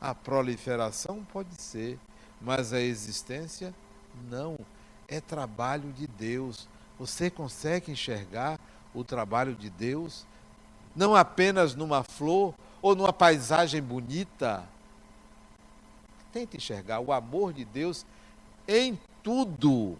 A 0.00 0.12
proliferação 0.16 1.24
pode 1.32 1.62
ser, 1.62 1.96
mas 2.40 2.72
a 2.72 2.80
existência 2.80 3.72
não. 4.28 4.58
É 5.08 5.20
trabalho 5.20 5.92
de 5.92 6.06
Deus. 6.06 6.68
Você 6.98 7.30
consegue 7.30 7.92
enxergar 7.92 8.58
o 8.94 9.04
trabalho 9.04 9.54
de 9.54 9.68
Deus 9.70 10.26
não 10.96 11.14
apenas 11.14 11.74
numa 11.74 12.02
flor 12.02 12.54
ou 12.80 12.96
numa 12.96 13.12
paisagem 13.12 13.82
bonita. 13.82 14.66
Tente 16.32 16.56
enxergar 16.56 17.00
o 17.00 17.12
amor 17.12 17.52
de 17.52 17.64
Deus 17.64 18.06
em 18.66 18.98
tudo, 19.22 19.98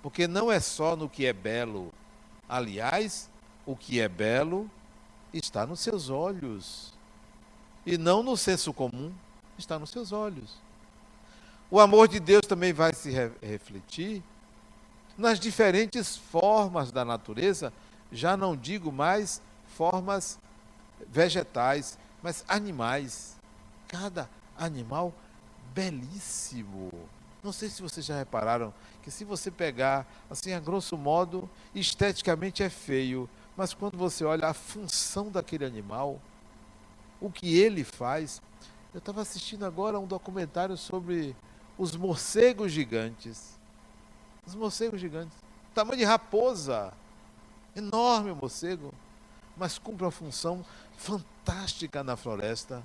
porque 0.00 0.28
não 0.28 0.50
é 0.50 0.60
só 0.60 0.94
no 0.94 1.08
que 1.08 1.26
é 1.26 1.32
belo. 1.32 1.92
Aliás, 2.48 3.28
o 3.66 3.76
que 3.76 4.00
é 4.00 4.08
belo 4.08 4.70
está 5.32 5.66
nos 5.66 5.80
seus 5.80 6.08
olhos. 6.08 6.94
E 7.84 7.98
não 7.98 8.22
no 8.22 8.36
senso 8.36 8.72
comum, 8.72 9.12
está 9.58 9.78
nos 9.78 9.90
seus 9.90 10.12
olhos. 10.12 10.56
O 11.70 11.78
amor 11.78 12.08
de 12.08 12.18
Deus 12.18 12.42
também 12.46 12.72
vai 12.72 12.92
se 12.92 13.10
re 13.10 13.30
refletir 13.40 14.22
nas 15.16 15.38
diferentes 15.38 16.16
formas 16.16 16.90
da 16.90 17.04
natureza, 17.04 17.72
já 18.10 18.36
não 18.36 18.56
digo 18.56 18.90
mais 18.90 19.40
formas 19.66 20.38
vegetais, 21.08 21.98
mas 22.22 22.44
animais. 22.48 23.36
Cada 23.86 24.28
animal 24.56 25.12
belíssimo. 25.74 26.90
Não 27.42 27.52
sei 27.52 27.68
se 27.68 27.82
vocês 27.82 28.04
já 28.04 28.16
repararam 28.16 28.72
que 29.02 29.10
se 29.10 29.24
você 29.24 29.50
pegar, 29.50 30.06
assim, 30.28 30.52
a 30.52 30.60
grosso 30.60 30.96
modo, 30.96 31.48
esteticamente 31.74 32.62
é 32.62 32.68
feio, 32.68 33.28
mas 33.56 33.72
quando 33.74 33.96
você 33.96 34.24
olha 34.24 34.48
a 34.48 34.54
função 34.54 35.30
daquele 35.30 35.64
animal, 35.64 36.20
o 37.20 37.30
que 37.30 37.58
ele 37.58 37.84
faz. 37.84 38.42
Eu 38.92 38.98
estava 38.98 39.22
assistindo 39.22 39.64
agora 39.64 39.98
um 39.98 40.06
documentário 40.06 40.76
sobre 40.76 41.34
os 41.80 41.96
morcegos 41.96 42.70
gigantes. 42.70 43.58
Os 44.46 44.54
morcegos 44.54 45.00
gigantes. 45.00 45.34
Tamanho 45.74 45.96
de 45.96 46.04
raposa. 46.04 46.92
Enorme 47.74 48.30
o 48.30 48.36
morcego. 48.36 48.92
Mas 49.56 49.78
cumpre 49.78 50.04
uma 50.04 50.10
função 50.10 50.62
fantástica 50.98 52.04
na 52.04 52.18
floresta. 52.18 52.84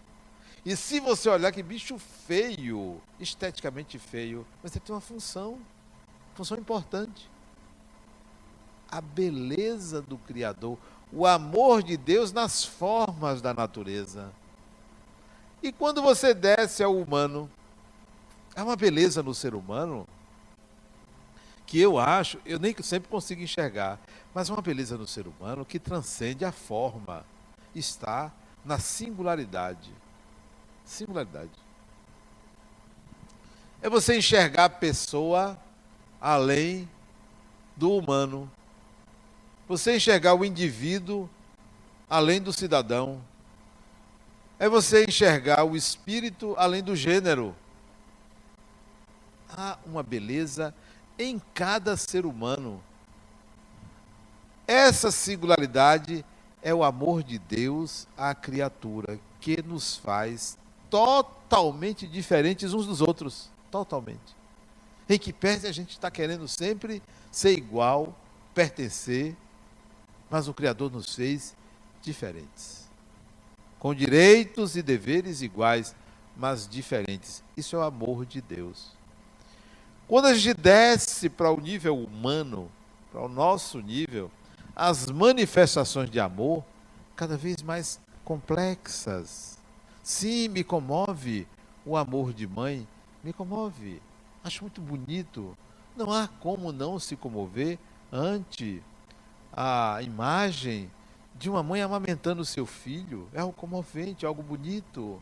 E 0.66 0.78
se 0.78 1.02
você 1.02 1.28
olhar 1.30 1.52
que 1.52 1.62
bicho 1.62 2.00
feio, 2.00 3.02
esteticamente 3.20 4.00
feio, 4.00 4.48
mas 4.64 4.72
ele 4.72 4.86
tem 4.86 4.96
uma 4.96 5.02
função, 5.02 5.60
função 6.34 6.58
importante. 6.58 7.30
A 8.90 9.02
beleza 9.02 10.02
do 10.02 10.18
Criador, 10.20 10.78
o 11.12 11.28
amor 11.28 11.84
de 11.84 11.98
Deus 11.98 12.32
nas 12.32 12.64
formas 12.64 13.42
da 13.42 13.54
natureza. 13.54 14.32
E 15.62 15.74
quando 15.74 16.02
você 16.02 16.34
desce 16.34 16.82
ao 16.82 16.96
humano, 16.98 17.52
há 18.56 18.64
uma 18.64 18.76
beleza 18.76 19.22
no 19.22 19.34
ser 19.34 19.54
humano 19.54 20.08
que 21.66 21.80
eu 21.80 21.98
acho, 21.98 22.40
eu 22.46 22.60
nem 22.60 22.76
sempre 22.82 23.10
consigo 23.10 23.42
enxergar, 23.42 24.00
mas 24.34 24.50
uma 24.50 24.62
beleza 24.62 24.98
no 24.98 25.08
ser 25.08 25.28
humano 25.28 25.66
que 25.66 25.80
transcende 25.80 26.46
a 26.46 26.52
forma, 26.52 27.26
está 27.74 28.32
na 28.64 28.78
singularidade. 28.80 29.92
Singularidade. 30.84 31.52
É 33.82 33.90
você 33.90 34.18
enxergar 34.18 34.66
a 34.66 34.70
pessoa 34.70 35.60
além 36.22 36.90
do 37.76 37.92
humano. 37.92 38.50
Você 39.68 39.96
enxergar 39.96 40.36
o 40.36 40.46
indivíduo 40.46 41.30
além 42.10 42.42
do 42.42 42.54
cidadão. 42.54 43.22
É 44.58 44.70
você 44.70 45.06
enxergar 45.06 45.64
o 45.64 45.76
espírito 45.76 46.56
além 46.58 46.84
do 46.84 46.96
gênero 46.96 47.56
há 49.56 49.78
uma 49.86 50.04
beleza 50.04 50.74
em 51.18 51.42
cada 51.54 51.96
ser 51.96 52.26
humano. 52.26 52.82
Essa 54.68 55.12
singularidade 55.12 56.26
é 56.62 56.74
o 56.74 56.84
amor 56.84 57.24
de 57.24 57.38
Deus 57.38 58.08
à 58.18 58.34
criatura, 58.34 59.20
que 59.40 59.62
nos 59.62 59.96
faz 59.96 60.58
totalmente 60.90 62.08
diferentes 62.08 62.74
uns 62.74 62.86
dos 62.86 63.02
outros. 63.02 63.50
Totalmente. 63.70 64.36
Em 65.08 65.20
que 65.20 65.32
pese 65.32 65.68
a 65.68 65.72
gente 65.72 65.92
está 65.92 66.10
querendo 66.10 66.48
sempre 66.48 67.02
ser 67.32 67.52
igual, 67.52 68.16
pertencer, 68.54 69.36
mas 70.30 70.48
o 70.48 70.54
Criador 70.54 70.92
nos 70.92 71.14
fez 71.14 71.56
diferentes. 72.02 72.90
Com 73.78 73.94
direitos 73.94 74.76
e 74.76 74.82
deveres 74.82 75.42
iguais, 75.42 75.96
mas 76.36 76.68
diferentes. 76.68 77.44
Isso 77.56 77.76
é 77.76 77.80
o 77.80 77.84
amor 77.84 78.26
de 78.26 78.42
Deus. 78.42 78.96
Quando 80.08 80.26
a 80.26 80.36
gente 80.36 80.54
desce 80.54 81.30
para 81.30 81.52
o 81.52 81.60
nível 81.60 81.98
humano, 81.98 82.70
para 83.12 83.22
o 83.22 83.28
nosso 83.28 83.80
nível, 83.82 84.30
as 84.76 85.10
manifestações 85.10 86.12
de 86.12 86.20
amor 86.20 86.64
cada 87.16 87.36
vez 87.36 87.64
mais 87.64 88.00
complexas. 88.24 89.58
Sim, 90.04 90.50
me 90.50 90.64
comove 90.64 91.48
o 91.84 91.98
amor 91.98 92.34
de 92.34 92.46
mãe, 92.46 92.88
me 93.24 93.34
comove. 93.34 94.00
Acho 94.44 94.64
muito 94.64 94.80
bonito. 94.80 95.58
Não 95.96 96.12
há 96.12 96.28
como 96.28 96.72
não 96.72 97.00
se 97.00 97.16
comover 97.16 97.80
ante 98.12 98.84
a 99.52 100.00
imagem 100.04 100.92
de 101.34 101.50
uma 101.50 101.64
mãe 101.64 101.82
amamentando 101.82 102.46
seu 102.46 102.68
filho. 102.68 103.28
É 103.34 103.40
algo 103.40 103.54
comovente, 103.54 104.24
algo 104.24 104.44
bonito. 104.44 105.20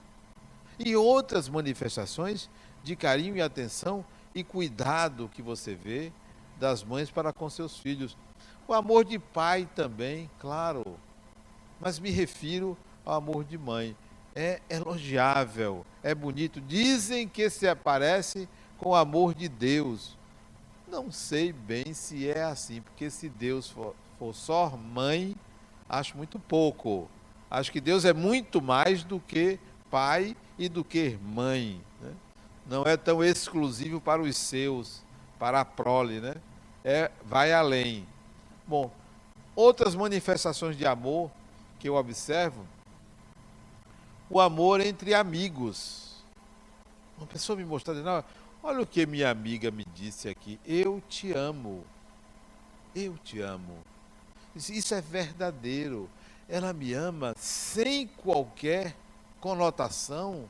E 0.78 0.94
outras 0.94 1.48
manifestações 1.48 2.50
de 2.84 2.98
carinho 2.98 3.38
e 3.38 3.42
atenção 3.42 4.04
e 4.36 4.44
cuidado 4.44 5.30
que 5.34 5.42
você 5.42 5.76
vê 5.76 6.12
das 6.60 6.84
mães 6.84 7.10
para 7.10 7.34
com 7.34 7.50
seus 7.50 7.78
filhos. 7.78 8.18
O 8.68 8.74
amor 8.74 9.04
de 9.04 9.20
pai 9.20 9.68
também, 9.76 10.30
claro, 10.40 10.98
mas 11.80 12.00
me 12.00 12.10
refiro 12.10 12.78
ao 13.06 13.16
amor 13.16 13.44
de 13.44 13.58
mãe. 13.58 13.96
É 14.36 14.62
elogiável, 14.70 15.86
é 16.02 16.16
bonito. 16.16 16.60
Dizem 16.62 17.28
que 17.28 17.50
se 17.50 17.68
aparece 17.68 18.48
com 18.78 18.90
o 18.90 18.96
amor 18.96 19.36
de 19.36 19.48
Deus. 19.48 20.18
Não 20.88 21.12
sei 21.12 21.52
bem 21.52 21.94
se 21.94 22.28
é 22.30 22.44
assim, 22.44 22.82
porque 22.82 23.10
se 23.10 23.30
Deus 23.30 23.70
for, 23.70 23.96
for 24.18 24.34
só 24.34 24.76
mãe, 24.76 25.36
acho 25.88 26.18
muito 26.18 26.40
pouco. 26.40 27.10
Acho 27.52 27.72
que 27.72 27.82
Deus 27.82 28.06
é 28.06 28.14
muito 28.14 28.62
mais 28.62 29.04
do 29.04 29.20
que 29.20 29.60
pai 29.92 30.36
e 30.58 30.68
do 30.68 30.84
que 30.84 31.20
mãe 31.22 31.82
não 32.66 32.84
é 32.84 32.96
tão 32.96 33.24
exclusivo 33.24 34.00
para 34.00 34.22
os 34.22 34.36
seus, 34.38 35.02
para 35.38 35.62
a 35.62 35.66
prole, 35.66 36.20
né? 36.20 36.36
É, 36.84 37.12
vai 37.24 37.52
além. 37.54 38.08
Bom, 38.68 38.92
outras 39.56 39.96
manifestações 39.96 40.78
de 40.78 40.86
amor 40.86 41.30
que 41.80 41.90
eu 41.90 41.96
observo, 41.96 42.66
o 44.30 44.40
amor 44.40 44.82
entre 44.82 45.14
amigos. 45.14 46.24
Uma 47.18 47.28
pessoa 47.28 47.56
me 47.56 47.66
mostrou, 47.66 47.96
não, 47.98 48.24
olha 48.62 48.82
o 48.82 48.88
que 48.88 49.06
minha 49.06 49.30
amiga 49.30 49.70
me 49.70 49.86
disse 49.94 50.28
aqui, 50.30 50.60
eu 50.66 51.02
te 51.08 51.32
amo, 51.34 51.84
eu 52.96 53.18
te 53.18 53.40
amo. 53.40 53.78
Isso 54.56 54.94
é 54.94 55.02
verdadeiro. 55.02 56.10
Ela 56.48 56.74
me 56.74 56.94
ama 56.94 57.34
sem 57.38 58.08
qualquer 58.08 58.96
conotação 59.40 60.48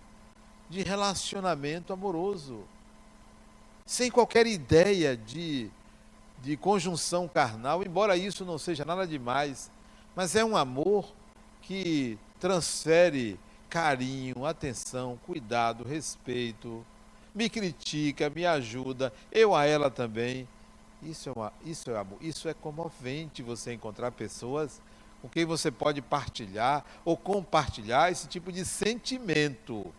de 0.73 0.81
relacionamento 0.81 1.93
amoroso, 1.93 2.63
sem 3.85 4.09
qualquer 4.09 4.47
ideia 4.47 5.15
de, 5.15 5.69
de 6.41 6.57
conjunção 6.57 7.27
carnal, 7.27 7.83
embora 7.83 8.17
isso 8.17 8.43
não 8.43 8.57
seja 8.57 8.83
nada 8.83 9.05
demais, 9.05 9.69
mas 10.15 10.35
é 10.35 10.43
um 10.43 10.57
amor 10.57 11.13
que 11.61 12.17
transfere 12.39 13.39
carinho, 13.69 14.45
atenção, 14.45 15.19
cuidado, 15.27 15.83
respeito, 15.83 16.83
me 17.35 17.49
critica, 17.49 18.31
me 18.31 18.43
ajuda, 18.43 19.13
eu 19.31 19.55
a 19.55 19.65
ela 19.65 19.91
também. 19.91 20.47
Isso 21.03 21.29
é, 21.29 21.33
uma, 21.33 21.53
isso 21.63 21.91
é 21.91 21.97
amor, 21.97 22.17
isso 22.19 22.49
é 22.49 22.53
comovente 22.53 23.43
você 23.43 23.73
encontrar 23.73 24.11
pessoas 24.11 24.81
com 25.21 25.29
quem 25.29 25.45
você 25.45 25.69
pode 25.69 26.01
partilhar 26.01 26.83
ou 27.05 27.15
compartilhar 27.15 28.11
esse 28.11 28.27
tipo 28.27 28.51
de 28.51 28.65
sentimento 28.65 29.93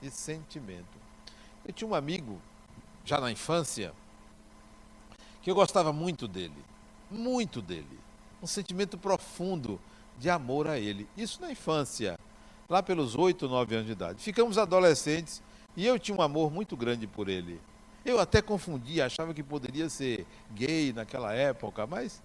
de 0.00 0.10
sentimento. 0.10 0.98
Eu 1.66 1.72
tinha 1.72 1.88
um 1.88 1.94
amigo, 1.94 2.40
já 3.04 3.20
na 3.20 3.30
infância, 3.30 3.92
que 5.42 5.50
eu 5.50 5.54
gostava 5.54 5.92
muito 5.92 6.26
dele, 6.26 6.64
muito 7.10 7.62
dele. 7.62 7.98
Um 8.42 8.46
sentimento 8.46 8.98
profundo 8.98 9.80
de 10.18 10.28
amor 10.30 10.68
a 10.68 10.78
ele. 10.78 11.08
Isso 11.16 11.40
na 11.40 11.50
infância, 11.50 12.18
lá 12.68 12.82
pelos 12.82 13.14
oito, 13.14 13.48
nove 13.48 13.74
anos 13.74 13.86
de 13.86 13.92
idade. 13.92 14.22
Ficamos 14.22 14.58
adolescentes 14.58 15.42
e 15.76 15.86
eu 15.86 15.98
tinha 15.98 16.16
um 16.16 16.22
amor 16.22 16.50
muito 16.50 16.76
grande 16.76 17.06
por 17.06 17.28
ele. 17.28 17.60
Eu 18.04 18.20
até 18.20 18.40
confundia, 18.40 19.06
achava 19.06 19.34
que 19.34 19.42
poderia 19.42 19.88
ser 19.88 20.26
gay 20.52 20.92
naquela 20.92 21.32
época, 21.32 21.86
mas 21.86 22.22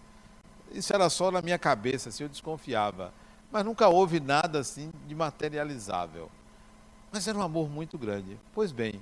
isso 0.71 0.93
era 0.93 1.09
só 1.09 1.31
na 1.31 1.41
minha 1.41 1.57
cabeça, 1.57 2.09
assim, 2.09 2.23
eu 2.23 2.29
desconfiava. 2.29 3.13
Mas 3.51 3.65
nunca 3.65 3.87
houve 3.87 4.19
nada 4.19 4.59
assim 4.59 4.91
de 5.07 5.15
materializável. 5.15 6.29
Mas 7.11 7.27
era 7.27 7.37
um 7.37 7.41
amor 7.41 7.69
muito 7.69 7.97
grande. 7.97 8.39
Pois 8.53 8.71
bem, 8.71 9.01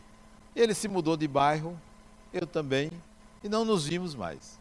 ele 0.56 0.74
se 0.74 0.88
mudou 0.88 1.16
de 1.16 1.28
bairro, 1.28 1.80
eu 2.34 2.48
também, 2.48 2.92
e 3.44 3.50
não 3.50 3.64
nos 3.64 3.86
vimos 3.86 4.16
mais. 4.16 4.60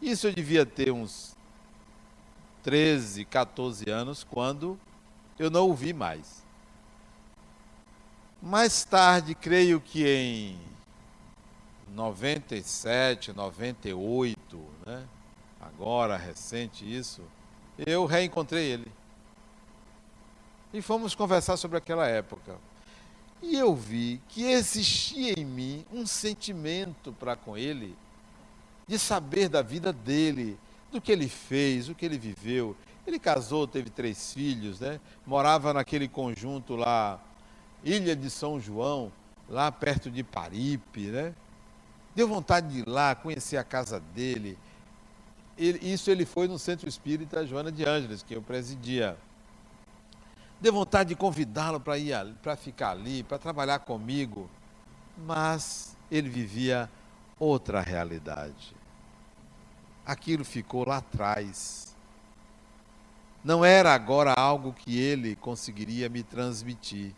Isso 0.00 0.28
eu 0.28 0.32
devia 0.32 0.64
ter 0.64 0.92
uns 0.92 1.36
13, 2.62 3.24
14 3.24 3.90
anos, 3.90 4.22
quando 4.22 4.78
eu 5.38 5.50
não 5.50 5.68
o 5.68 5.74
vi 5.74 5.92
mais. 5.92 6.44
Mais 8.40 8.84
tarde, 8.84 9.34
creio 9.34 9.80
que 9.80 10.06
em 10.06 10.58
97, 11.88 13.32
98, 13.32 14.60
né? 14.86 15.04
agora 15.60 16.16
recente 16.16 16.84
isso, 16.84 17.22
eu 17.78 18.04
reencontrei 18.04 18.70
ele 18.70 18.92
e 20.74 20.82
fomos 20.82 21.14
conversar 21.14 21.56
sobre 21.56 21.78
aquela 21.78 22.08
época. 22.08 22.56
E 23.40 23.54
eu 23.54 23.74
vi 23.76 24.20
que 24.28 24.42
existia 24.44 25.38
em 25.38 25.44
mim 25.44 25.86
um 25.92 26.04
sentimento 26.04 27.12
para 27.12 27.36
com 27.36 27.56
ele, 27.56 27.96
de 28.86 28.98
saber 28.98 29.48
da 29.48 29.62
vida 29.62 29.92
dele, 29.92 30.58
do 30.90 31.00
que 31.00 31.12
ele 31.12 31.28
fez, 31.28 31.88
o 31.88 31.94
que 31.94 32.04
ele 32.04 32.18
viveu. 32.18 32.76
Ele 33.06 33.20
casou, 33.20 33.68
teve 33.68 33.88
três 33.88 34.32
filhos, 34.32 34.80
né? 34.80 34.98
morava 35.24 35.72
naquele 35.72 36.08
conjunto 36.08 36.74
lá, 36.74 37.22
Ilha 37.84 38.16
de 38.16 38.28
São 38.28 38.58
João, 38.58 39.12
lá 39.48 39.70
perto 39.70 40.10
de 40.10 40.24
Paripe. 40.24 41.02
Né? 41.02 41.34
Deu 42.16 42.26
vontade 42.26 42.68
de 42.68 42.78
ir 42.80 42.88
lá, 42.88 43.14
conhecer 43.14 43.58
a 43.58 43.64
casa 43.64 44.00
dele. 44.00 44.58
Ele, 45.56 45.78
isso 45.92 46.10
ele 46.10 46.26
foi 46.26 46.48
no 46.48 46.58
Centro 46.58 46.88
Espírita 46.88 47.46
Joana 47.46 47.70
de 47.70 47.84
Ângeles, 47.84 48.24
que 48.24 48.34
eu 48.34 48.42
presidia. 48.42 49.16
Deu 50.64 50.72
vontade 50.72 51.10
de 51.10 51.14
convidá-lo 51.14 51.78
para 51.78 51.98
ir 51.98 52.16
para 52.42 52.56
ficar 52.56 52.92
ali, 52.92 53.22
para 53.22 53.36
trabalhar 53.36 53.80
comigo, 53.80 54.48
mas 55.26 55.94
ele 56.10 56.26
vivia 56.26 56.90
outra 57.38 57.82
realidade. 57.82 58.74
Aquilo 60.06 60.42
ficou 60.42 60.88
lá 60.88 60.96
atrás. 60.96 61.94
Não 63.44 63.62
era 63.62 63.92
agora 63.92 64.32
algo 64.32 64.72
que 64.72 64.98
ele 64.98 65.36
conseguiria 65.36 66.08
me 66.08 66.22
transmitir, 66.22 67.12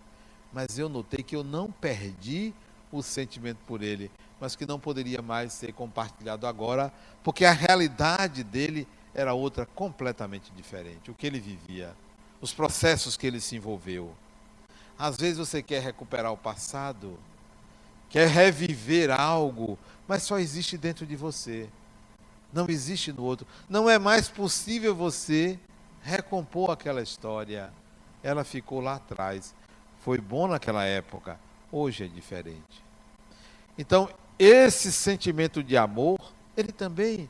mas 0.53 0.77
eu 0.77 0.89
notei 0.89 1.23
que 1.23 1.37
eu 1.37 1.45
não 1.45 1.71
perdi 1.71 2.53
o 2.91 3.01
sentimento 3.01 3.59
por 3.65 3.81
ele, 3.81 4.11
mas 4.41 4.57
que 4.57 4.67
não 4.67 4.81
poderia 4.81 5.23
mais 5.23 5.53
ser 5.53 5.73
compartilhado 5.73 6.49
agora, 6.49 6.93
porque 7.23 7.45
a 7.45 7.53
realidade 7.53 8.43
dele 8.43 8.89
era 9.15 9.35
outra 9.35 9.65
completamente 9.65 10.51
diferente, 10.51 11.13
o 11.13 11.15
que 11.15 11.29
ele 11.29 11.39
vivia 11.39 11.95
os 12.47 12.55
processos 12.55 13.17
que 13.17 13.27
ele 13.27 13.41
se 13.41 13.57
envolveu. 13.57 14.15
Às 14.97 15.17
vezes 15.17 15.37
você 15.37 15.61
quer 15.61 15.83
recuperar 15.83 16.33
o 16.33 16.37
passado, 16.37 17.19
quer 18.09 18.29
reviver 18.29 19.11
algo, 19.11 19.77
mas 20.07 20.23
só 20.23 20.39
existe 20.39 20.79
dentro 20.79 21.05
de 21.05 21.17
você. 21.17 21.69
Não 22.53 22.67
existe 22.69 23.13
no 23.13 23.25
outro. 23.25 23.47
Não 23.69 23.91
é 23.91 23.99
mais 23.99 24.29
possível 24.29 24.95
você 24.95 25.59
recompor 26.03 26.71
aquela 26.71 27.03
história. 27.03 27.73
Ela 28.23 28.45
ficou 28.45 28.81
lá 28.81 28.95
atrás. 28.95 29.53
Foi 30.01 30.19
bom 30.19 30.47
naquela 30.47 30.85
época, 30.85 31.39
hoje 31.71 32.05
é 32.05 32.07
diferente. 32.07 32.85
Então, 33.77 34.09
esse 34.39 34.93
sentimento 34.93 35.65
de 35.65 35.77
amor, 35.77 36.33
ele 36.57 36.71
também 36.71 37.29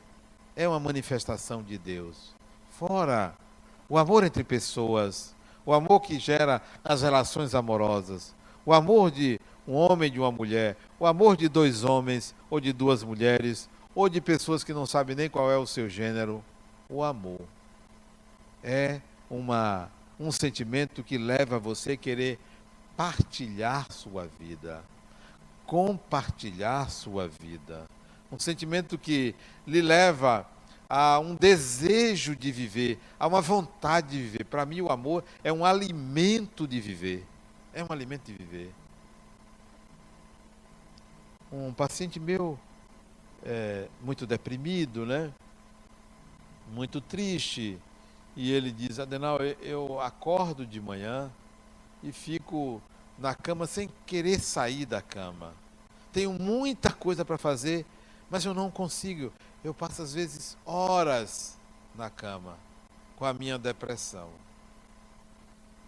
é 0.55 0.67
uma 0.67 0.79
manifestação 0.79 1.63
de 1.63 1.75
Deus. 1.75 2.35
Fora 2.69 3.35
o 3.89 3.97
amor 3.97 4.23
entre 4.23 4.43
pessoas, 4.43 5.35
o 5.65 5.73
amor 5.73 6.01
que 6.01 6.19
gera 6.19 6.61
as 6.83 7.01
relações 7.01 7.53
amorosas, 7.55 8.33
o 8.65 8.73
amor 8.73 9.11
de 9.11 9.39
um 9.67 9.73
homem 9.73 10.07
e 10.07 10.11
de 10.11 10.19
uma 10.19 10.31
mulher, 10.31 10.77
o 10.99 11.05
amor 11.05 11.35
de 11.35 11.47
dois 11.47 11.83
homens 11.83 12.33
ou 12.49 12.59
de 12.59 12.71
duas 12.71 13.03
mulheres, 13.03 13.69
ou 13.93 14.07
de 14.07 14.21
pessoas 14.21 14.63
que 14.63 14.73
não 14.73 14.85
sabem 14.85 15.15
nem 15.15 15.29
qual 15.29 15.51
é 15.51 15.57
o 15.57 15.65
seu 15.65 15.89
gênero. 15.89 16.43
O 16.89 17.03
amor 17.03 17.41
é 18.63 19.01
uma, 19.29 19.89
um 20.19 20.31
sentimento 20.31 21.03
que 21.03 21.17
leva 21.17 21.59
você 21.59 21.93
a 21.93 21.97
querer 21.97 22.39
partilhar 22.95 23.91
sua 23.91 24.27
vida, 24.39 24.83
compartilhar 25.65 26.89
sua 26.89 27.27
vida. 27.27 27.85
Um 28.31 28.39
sentimento 28.39 28.97
que 28.97 29.33
lhe 29.65 29.81
leva 29.81 30.45
a 30.89 31.19
um 31.19 31.35
desejo 31.35 32.35
de 32.35 32.51
viver, 32.51 32.99
a 33.19 33.27
uma 33.27 33.41
vontade 33.41 34.09
de 34.09 34.21
viver. 34.21 34.45
Para 34.45 34.65
mim, 34.65 34.81
o 34.81 34.91
amor 34.91 35.23
é 35.43 35.51
um 35.51 35.65
alimento 35.65 36.67
de 36.67 36.79
viver. 36.79 37.25
É 37.73 37.83
um 37.83 37.87
alimento 37.89 38.25
de 38.25 38.33
viver. 38.33 38.73
Um 41.51 41.73
paciente 41.73 42.19
meu, 42.19 42.59
é, 43.43 43.87
muito 44.01 44.25
deprimido, 44.25 45.05
né? 45.05 45.31
muito 46.71 46.99
triste, 46.99 47.77
e 48.35 48.51
ele 48.51 48.71
diz: 48.71 48.99
Adenal, 48.99 49.39
eu 49.61 49.99
acordo 50.01 50.65
de 50.65 50.79
manhã 50.79 51.31
e 52.03 52.11
fico 52.11 52.81
na 53.17 53.33
cama 53.33 53.65
sem 53.65 53.89
querer 54.05 54.39
sair 54.39 54.85
da 54.85 55.01
cama. 55.01 55.53
Tenho 56.11 56.33
muita 56.33 56.91
coisa 56.91 57.25
para 57.25 57.37
fazer, 57.37 57.85
mas 58.29 58.45
eu 58.45 58.53
não 58.53 58.69
consigo. 58.69 59.31
Eu 59.63 59.73
passo 59.73 60.01
às 60.01 60.13
vezes 60.13 60.57
horas 60.65 61.57
na 61.95 62.09
cama 62.09 62.57
com 63.17 63.25
a 63.25 63.33
minha 63.33 63.57
depressão. 63.57 64.29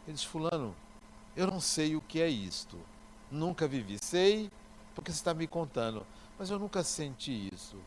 Ele 0.05 0.15
diz, 0.15 0.23
fulano, 0.23 0.75
eu 1.35 1.47
não 1.47 1.59
sei 1.59 1.95
o 1.95 2.01
que 2.01 2.21
é 2.21 2.27
isto. 2.27 2.77
Nunca 3.31 3.67
vivi. 3.67 3.97
Sei 4.01 4.51
porque 4.95 5.11
você 5.11 5.17
está 5.17 5.33
me 5.33 5.47
contando, 5.47 6.05
mas 6.37 6.49
eu 6.49 6.59
nunca 6.59 6.83
senti 6.83 7.49
isso. 7.53 7.77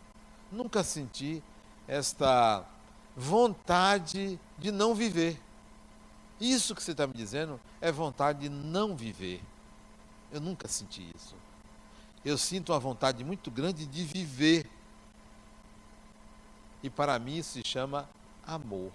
Nunca 0.50 0.82
senti 0.82 1.42
esta 1.86 2.64
vontade 3.16 4.38
de 4.58 4.70
não 4.70 4.94
viver. 4.94 5.38
Isso 6.40 6.74
que 6.74 6.82
você 6.82 6.92
está 6.92 7.06
me 7.06 7.12
dizendo 7.12 7.60
é 7.80 7.92
vontade 7.92 8.40
de 8.40 8.48
não 8.48 8.96
viver. 8.96 9.42
Eu 10.30 10.40
nunca 10.40 10.68
senti 10.68 11.06
isso. 11.14 11.34
Eu 12.24 12.38
sinto 12.38 12.72
uma 12.72 12.80
vontade 12.80 13.22
muito 13.24 13.50
grande 13.50 13.84
de 13.84 14.04
viver 14.04 14.66
e 16.82 16.90
para 16.90 17.18
mim 17.18 17.36
isso 17.36 17.52
se 17.52 17.62
chama 17.64 18.08
amor. 18.46 18.90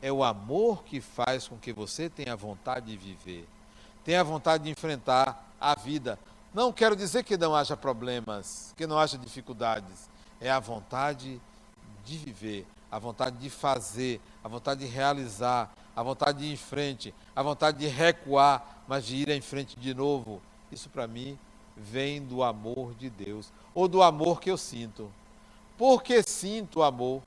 É 0.00 0.12
o 0.12 0.22
amor 0.22 0.84
que 0.84 1.00
faz 1.00 1.48
com 1.48 1.56
que 1.56 1.72
você 1.72 2.08
tenha 2.08 2.36
vontade 2.36 2.86
de 2.86 2.96
viver, 2.96 3.48
tenha 4.04 4.22
vontade 4.22 4.64
de 4.64 4.70
enfrentar 4.70 5.50
a 5.60 5.74
vida. 5.74 6.18
Não 6.52 6.72
quero 6.72 6.94
dizer 6.94 7.24
que 7.24 7.36
não 7.36 7.54
haja 7.54 7.76
problemas, 7.76 8.72
que 8.76 8.86
não 8.86 8.98
haja 8.98 9.18
dificuldades. 9.18 10.08
É 10.40 10.50
a 10.50 10.60
vontade 10.60 11.40
de 12.04 12.18
viver, 12.18 12.66
a 12.92 12.98
vontade 12.98 13.38
de 13.38 13.48
fazer, 13.48 14.20
a 14.42 14.48
vontade 14.48 14.80
de 14.80 14.86
realizar, 14.86 15.74
a 15.96 16.02
vontade 16.02 16.38
de 16.38 16.44
ir 16.46 16.52
em 16.52 16.56
frente, 16.56 17.14
a 17.34 17.42
vontade 17.42 17.78
de 17.78 17.86
recuar, 17.86 18.82
mas 18.86 19.06
de 19.06 19.16
ir 19.16 19.30
em 19.30 19.40
frente 19.40 19.78
de 19.78 19.94
novo. 19.94 20.40
Isso 20.70 20.88
para 20.90 21.06
mim 21.06 21.38
vem 21.76 22.22
do 22.22 22.42
amor 22.42 22.94
de 22.94 23.08
Deus, 23.08 23.50
ou 23.74 23.88
do 23.88 24.02
amor 24.02 24.40
que 24.40 24.50
eu 24.50 24.58
sinto 24.58 25.10
porque 25.76 26.22
sinto 26.22 26.82
amor, 26.82 27.22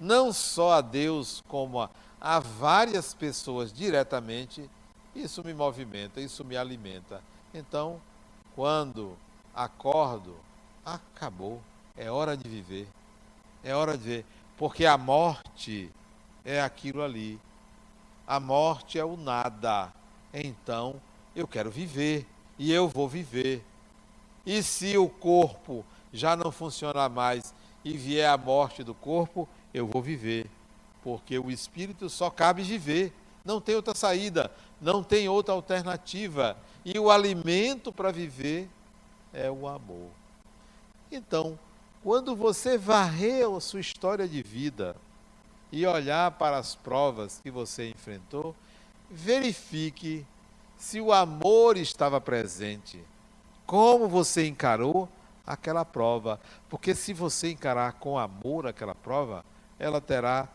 não 0.00 0.32
só 0.32 0.72
a 0.74 0.80
Deus, 0.80 1.42
como 1.48 1.80
a, 1.80 1.90
a 2.20 2.38
várias 2.38 3.14
pessoas 3.14 3.72
diretamente, 3.72 4.68
isso 5.14 5.44
me 5.44 5.52
movimenta, 5.52 6.20
isso 6.20 6.44
me 6.44 6.56
alimenta. 6.56 7.22
Então, 7.52 8.00
quando 8.54 9.16
acordo, 9.54 10.36
acabou, 10.84 11.60
é 11.96 12.10
hora 12.10 12.36
de 12.36 12.48
viver, 12.48 12.88
é 13.62 13.74
hora 13.74 13.96
de 13.96 14.04
ver, 14.04 14.26
porque 14.56 14.86
a 14.86 14.96
morte 14.96 15.90
é 16.44 16.60
aquilo 16.60 17.02
ali, 17.02 17.40
a 18.26 18.40
morte 18.40 18.98
é 18.98 19.04
o 19.04 19.16
nada. 19.16 19.92
Então, 20.32 21.00
eu 21.36 21.46
quero 21.46 21.70
viver 21.70 22.26
e 22.58 22.72
eu 22.72 22.88
vou 22.88 23.08
viver. 23.08 23.64
E 24.44 24.62
se 24.62 24.96
o 24.96 25.08
corpo 25.08 25.84
já 26.12 26.36
não 26.36 26.52
funciona 26.52 27.08
mais 27.08 27.54
e 27.84 27.96
vier 27.96 28.28
a 28.28 28.36
morte 28.36 28.84
do 28.84 28.94
corpo, 28.94 29.48
eu 29.72 29.86
vou 29.86 30.02
viver. 30.02 30.46
Porque 31.02 31.38
o 31.38 31.50
espírito 31.50 32.08
só 32.08 32.30
cabe 32.30 32.62
viver, 32.62 33.12
não 33.44 33.60
tem 33.60 33.74
outra 33.74 33.94
saída, 33.94 34.50
não 34.80 35.02
tem 35.02 35.28
outra 35.28 35.54
alternativa. 35.54 36.56
E 36.84 36.98
o 36.98 37.10
alimento 37.10 37.92
para 37.92 38.12
viver 38.12 38.68
é 39.32 39.50
o 39.50 39.66
amor. 39.66 40.10
Então, 41.10 41.58
quando 42.02 42.34
você 42.36 42.76
varrer 42.76 43.48
a 43.48 43.60
sua 43.60 43.80
história 43.80 44.28
de 44.28 44.42
vida 44.42 44.96
e 45.70 45.86
olhar 45.86 46.30
para 46.32 46.58
as 46.58 46.74
provas 46.74 47.40
que 47.42 47.50
você 47.50 47.88
enfrentou, 47.88 48.54
verifique 49.10 50.26
se 50.76 51.00
o 51.00 51.12
amor 51.12 51.76
estava 51.76 52.20
presente, 52.20 53.02
como 53.66 54.08
você 54.08 54.46
encarou 54.46 55.08
aquela 55.46 55.84
prova. 55.84 56.40
Porque 56.68 56.94
se 56.94 57.12
você 57.12 57.50
encarar 57.50 57.94
com 57.94 58.18
amor 58.18 58.66
aquela 58.66 58.94
prova, 58.94 59.44
ela 59.78 60.00
terá 60.00 60.48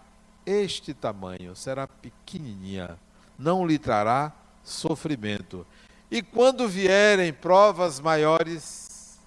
este 0.45 0.93
tamanho, 0.93 1.55
será 1.55 1.87
pequenininha, 1.87 2.97
não 3.37 3.65
lhe 3.65 3.77
trará 3.77 4.31
sofrimento. 4.63 5.65
E 6.09 6.21
quando 6.21 6.67
vierem 6.69 7.33
provas 7.33 7.99
maiores, 7.99 9.19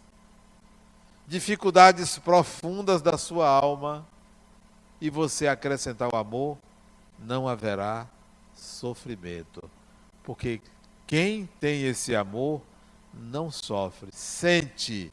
dificuldades 1.27 2.19
profundas 2.19 3.03
da 3.03 3.19
sua 3.19 3.49
alma, 3.49 4.07
e 5.01 5.09
você 5.09 5.47
acrescentar 5.49 6.13
o 6.13 6.17
amor, 6.17 6.59
não 7.19 7.49
haverá 7.49 8.07
sofrimento. 8.55 9.71
Porque 10.23 10.61
quem 11.07 11.47
tem 11.59 11.85
esse 11.85 12.15
amor 12.15 12.63
não 13.13 13.51
sofre, 13.51 14.11
sente 14.13 15.13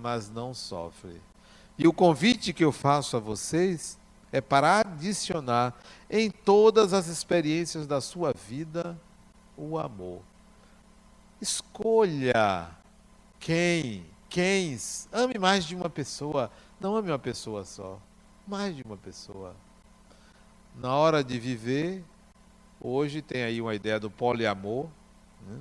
mas 0.00 0.30
não 0.30 0.54
sofre. 0.54 1.20
E 1.78 1.86
o 1.86 1.92
convite 1.92 2.52
que 2.52 2.64
eu 2.64 2.72
faço 2.72 3.16
a 3.16 3.20
vocês 3.20 3.98
é 4.30 4.40
para 4.40 4.80
adicionar 4.80 5.74
em 6.10 6.30
todas 6.30 6.92
as 6.92 7.06
experiências 7.06 7.86
da 7.86 8.00
sua 8.00 8.32
vida 8.32 8.98
o 9.56 9.78
amor. 9.78 10.20
Escolha 11.40 12.70
quem, 13.38 14.06
quem. 14.28 14.76
Ame 15.12 15.38
mais 15.38 15.64
de 15.64 15.74
uma 15.74 15.90
pessoa. 15.90 16.50
Não 16.80 16.96
ame 16.96 17.10
uma 17.10 17.18
pessoa 17.18 17.64
só. 17.64 18.00
Mais 18.46 18.76
de 18.76 18.82
uma 18.82 18.96
pessoa. 18.96 19.54
Na 20.76 20.94
hora 20.94 21.22
de 21.22 21.38
viver, 21.38 22.04
hoje 22.80 23.20
tem 23.20 23.42
aí 23.42 23.60
uma 23.60 23.74
ideia 23.74 23.98
do 23.98 24.10
poliamor. 24.10 24.86
Né? 25.46 25.60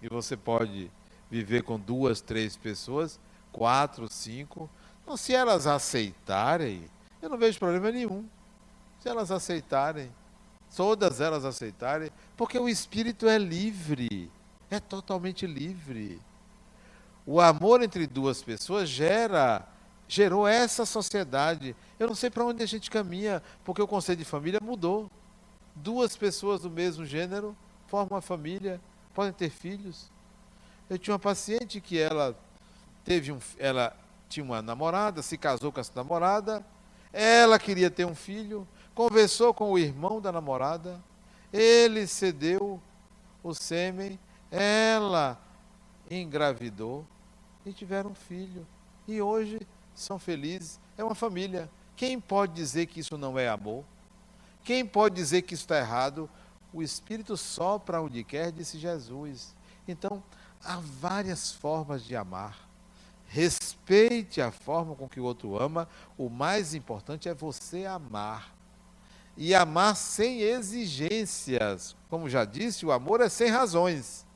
E 0.00 0.08
você 0.08 0.36
pode 0.36 0.90
viver 1.30 1.62
com 1.62 1.78
duas, 1.78 2.20
três 2.20 2.56
pessoas, 2.56 3.20
quatro, 3.52 4.08
cinco. 4.08 4.68
Então, 5.02 5.16
se 5.16 5.34
elas 5.34 5.66
aceitarem, 5.66 6.84
eu 7.20 7.28
não 7.28 7.38
vejo 7.38 7.58
problema 7.58 7.90
nenhum. 7.90 8.24
Se 9.00 9.08
elas 9.08 9.30
aceitarem, 9.30 10.12
todas 10.74 11.20
elas 11.20 11.44
aceitarem, 11.44 12.10
porque 12.36 12.58
o 12.58 12.68
espírito 12.68 13.26
é 13.26 13.38
livre, 13.38 14.30
é 14.70 14.78
totalmente 14.78 15.46
livre. 15.46 16.20
O 17.24 17.40
amor 17.40 17.82
entre 17.82 18.06
duas 18.06 18.42
pessoas 18.42 18.88
gera 18.88 19.66
gerou 20.08 20.48
essa 20.48 20.86
sociedade. 20.86 21.76
Eu 21.98 22.08
não 22.08 22.14
sei 22.14 22.30
para 22.30 22.44
onde 22.44 22.62
a 22.62 22.66
gente 22.66 22.90
caminha, 22.90 23.42
porque 23.62 23.82
o 23.82 23.86
conceito 23.86 24.20
de 24.20 24.24
família 24.24 24.58
mudou. 24.60 25.10
Duas 25.76 26.16
pessoas 26.16 26.62
do 26.62 26.70
mesmo 26.70 27.04
gênero 27.04 27.54
formam 27.86 28.16
uma 28.16 28.22
família, 28.22 28.80
podem 29.14 29.32
ter 29.32 29.50
filhos. 29.50 30.10
Eu 30.88 30.98
tinha 30.98 31.12
uma 31.12 31.18
paciente 31.18 31.80
que 31.80 31.98
ela 31.98 32.36
teve 33.08 33.32
um, 33.32 33.38
ela 33.58 33.96
tinha 34.28 34.44
uma 34.44 34.60
namorada, 34.60 35.22
se 35.22 35.38
casou 35.38 35.72
com 35.72 35.80
essa 35.80 35.92
namorada, 35.94 36.62
ela 37.10 37.58
queria 37.58 37.90
ter 37.90 38.04
um 38.04 38.14
filho, 38.14 38.68
conversou 38.94 39.54
com 39.54 39.72
o 39.72 39.78
irmão 39.78 40.20
da 40.20 40.30
namorada, 40.30 41.02
ele 41.50 42.06
cedeu 42.06 42.78
o 43.42 43.54
sêmen, 43.54 44.20
ela 44.50 45.40
engravidou 46.10 47.06
e 47.64 47.72
tiveram 47.72 48.10
um 48.10 48.14
filho. 48.14 48.66
E 49.06 49.22
hoje 49.22 49.58
são 49.94 50.18
felizes, 50.18 50.78
é 50.98 51.02
uma 51.02 51.14
família. 51.14 51.70
Quem 51.96 52.20
pode 52.20 52.52
dizer 52.52 52.84
que 52.84 53.00
isso 53.00 53.16
não 53.16 53.38
é 53.38 53.48
amor? 53.48 53.84
Quem 54.62 54.84
pode 54.84 55.14
dizer 55.14 55.40
que 55.40 55.54
isso 55.54 55.64
está 55.64 55.78
errado? 55.78 56.28
O 56.74 56.82
Espírito 56.82 57.38
sopra 57.38 58.02
onde 58.02 58.22
quer, 58.22 58.52
disse 58.52 58.78
Jesus. 58.78 59.56
Então, 59.88 60.22
há 60.62 60.76
várias 60.76 61.50
formas 61.50 62.04
de 62.04 62.14
amar. 62.14 62.67
Respeite 63.28 64.40
a 64.40 64.50
forma 64.50 64.94
com 64.94 65.06
que 65.06 65.20
o 65.20 65.24
outro 65.24 65.62
ama. 65.62 65.86
O 66.16 66.30
mais 66.30 66.74
importante 66.74 67.28
é 67.28 67.34
você 67.34 67.84
amar. 67.84 68.56
E 69.36 69.54
amar 69.54 69.94
sem 69.94 70.40
exigências. 70.40 71.94
Como 72.08 72.28
já 72.28 72.44
disse, 72.44 72.86
o 72.86 72.90
amor 72.90 73.20
é 73.20 73.28
sem 73.28 73.50
razões. 73.50 74.26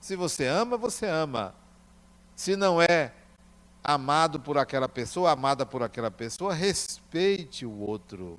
Se 0.00 0.14
você 0.14 0.46
ama, 0.46 0.76
você 0.76 1.06
ama. 1.06 1.52
Se 2.36 2.54
não 2.54 2.80
é 2.80 3.12
amado 3.82 4.38
por 4.38 4.56
aquela 4.56 4.88
pessoa, 4.88 5.32
amada 5.32 5.66
por 5.66 5.82
aquela 5.82 6.10
pessoa, 6.10 6.54
respeite 6.54 7.66
o 7.66 7.78
outro. 7.80 8.38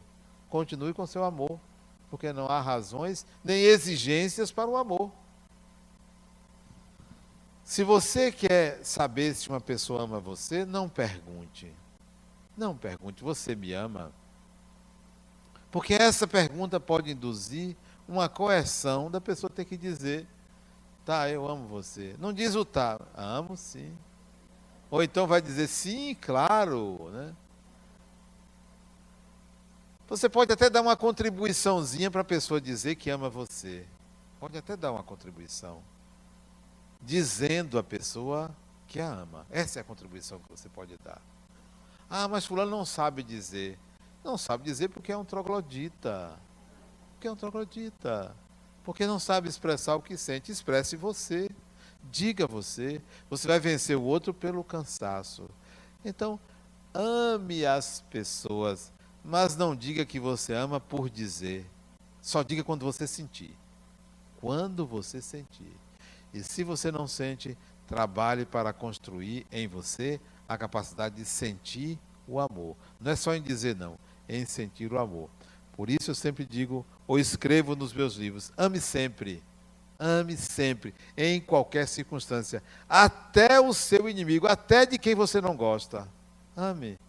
Continue 0.49 0.93
com 0.93 1.05
seu 1.05 1.25
amor, 1.25 1.59
porque 2.09 2.31
não 2.31 2.47
há 2.47 2.61
razões 2.61 3.25
nem 3.43 3.63
exigências 3.63 4.49
para 4.49 4.69
o 4.69 4.77
amor. 4.77 5.11
Se 7.67 7.83
você 7.83 8.31
quer 8.31 8.79
saber 8.81 9.35
se 9.35 9.49
uma 9.49 9.59
pessoa 9.59 10.03
ama 10.03 10.21
você, 10.21 10.63
não 10.63 10.87
pergunte. 10.87 11.69
Não 12.55 12.77
pergunte, 12.77 13.21
você 13.21 13.57
me 13.57 13.73
ama? 13.73 14.13
Porque 15.69 15.93
essa 15.93 16.25
pergunta 16.25 16.79
pode 16.79 17.11
induzir 17.11 17.75
uma 18.07 18.29
coerção 18.29 19.11
da 19.11 19.19
pessoa 19.19 19.49
ter 19.49 19.65
que 19.65 19.75
dizer 19.75 20.25
Tá, 21.03 21.29
eu 21.29 21.45
amo 21.45 21.67
você. 21.67 22.15
Não 22.19 22.31
diz 22.31 22.55
o 22.55 22.63
tá, 22.63 23.01
amo 23.13 23.57
sim. 23.57 23.93
Ou 24.89 25.03
então 25.03 25.27
vai 25.27 25.41
dizer 25.41 25.67
sim, 25.67 26.15
claro, 26.15 27.09
né? 27.11 27.35
Você 30.07 30.29
pode 30.29 30.53
até 30.53 30.69
dar 30.69 30.81
uma 30.81 30.95
contribuiçãozinha 30.95 32.09
para 32.09 32.21
a 32.21 32.25
pessoa 32.25 32.61
dizer 32.61 32.95
que 32.95 33.09
ama 33.09 33.29
você. 33.29 33.85
Pode 34.39 34.57
até 34.57 34.77
dar 34.77 34.93
uma 34.93 35.03
contribuição. 35.03 35.83
Dizendo 37.01 37.77
a 37.77 37.83
pessoa 37.83 38.55
que 38.87 38.99
a 38.99 39.07
ama. 39.07 39.45
Essa 39.49 39.79
é 39.79 39.81
a 39.81 39.85
contribuição 39.85 40.39
que 40.39 40.49
você 40.49 40.69
pode 40.69 40.97
dar. 40.97 41.21
Ah, 42.09 42.27
mas 42.27 42.45
fulano 42.45 42.71
não 42.71 42.85
sabe 42.85 43.23
dizer. 43.23 43.77
Não 44.23 44.37
sabe 44.37 44.63
dizer 44.63 44.89
porque 44.89 45.11
é 45.11 45.17
um 45.17 45.25
troglodita. 45.25 46.39
Porque 47.13 47.27
é 47.27 47.31
um 47.31 47.35
troglodita 47.35 48.35
porque 48.87 49.05
não 49.05 49.19
sabe 49.19 49.49
expressar 49.49 49.95
o 49.95 50.01
que 50.01 50.15
sente. 50.15 50.49
Expresse 50.49 50.95
você, 50.95 51.49
diga 52.09 52.47
você. 52.47 53.01
Você 53.29 53.45
vai 53.45 53.59
vencer 53.59 53.97
o 53.97 54.01
outro 54.01 54.33
pelo 54.33 54.63
cansaço. 54.63 55.49
Então, 56.05 56.39
ame 56.93 57.65
as 57.65 57.99
pessoas, 58.09 58.93
mas 59.21 59.57
não 59.57 59.75
diga 59.75 60.05
que 60.05 60.21
você 60.21 60.53
ama 60.53 60.79
por 60.79 61.09
dizer. 61.09 61.69
Só 62.21 62.41
diga 62.41 62.63
quando 62.63 62.85
você 62.85 63.05
sentir. 63.05 63.57
Quando 64.39 64.87
você 64.87 65.21
sentir. 65.21 65.75
E 66.33 66.43
se 66.43 66.63
você 66.63 66.91
não 66.91 67.07
sente, 67.07 67.57
trabalhe 67.87 68.45
para 68.45 68.73
construir 68.73 69.45
em 69.51 69.67
você 69.67 70.19
a 70.47 70.57
capacidade 70.57 71.15
de 71.15 71.25
sentir 71.25 71.99
o 72.27 72.39
amor. 72.39 72.75
Não 72.99 73.11
é 73.11 73.15
só 73.15 73.33
em 73.33 73.41
dizer 73.41 73.75
não, 73.75 73.97
é 74.27 74.37
em 74.37 74.45
sentir 74.45 74.91
o 74.91 74.99
amor. 74.99 75.29
Por 75.73 75.89
isso 75.89 76.11
eu 76.11 76.15
sempre 76.15 76.45
digo, 76.45 76.85
ou 77.05 77.19
escrevo 77.19 77.75
nos 77.75 77.93
meus 77.93 78.15
livros, 78.15 78.51
ame 78.57 78.79
sempre. 78.79 79.43
Ame 79.99 80.37
sempre, 80.37 80.93
em 81.15 81.41
qualquer 81.41 81.87
circunstância, 81.87 82.61
até 82.87 83.59
o 83.59 83.73
seu 83.73 84.07
inimigo, 84.07 84.45
até 84.45 84.85
de 84.85 84.99
quem 84.99 85.15
você 85.15 85.41
não 85.41 85.55
gosta. 85.55 86.07
Ame. 86.55 86.99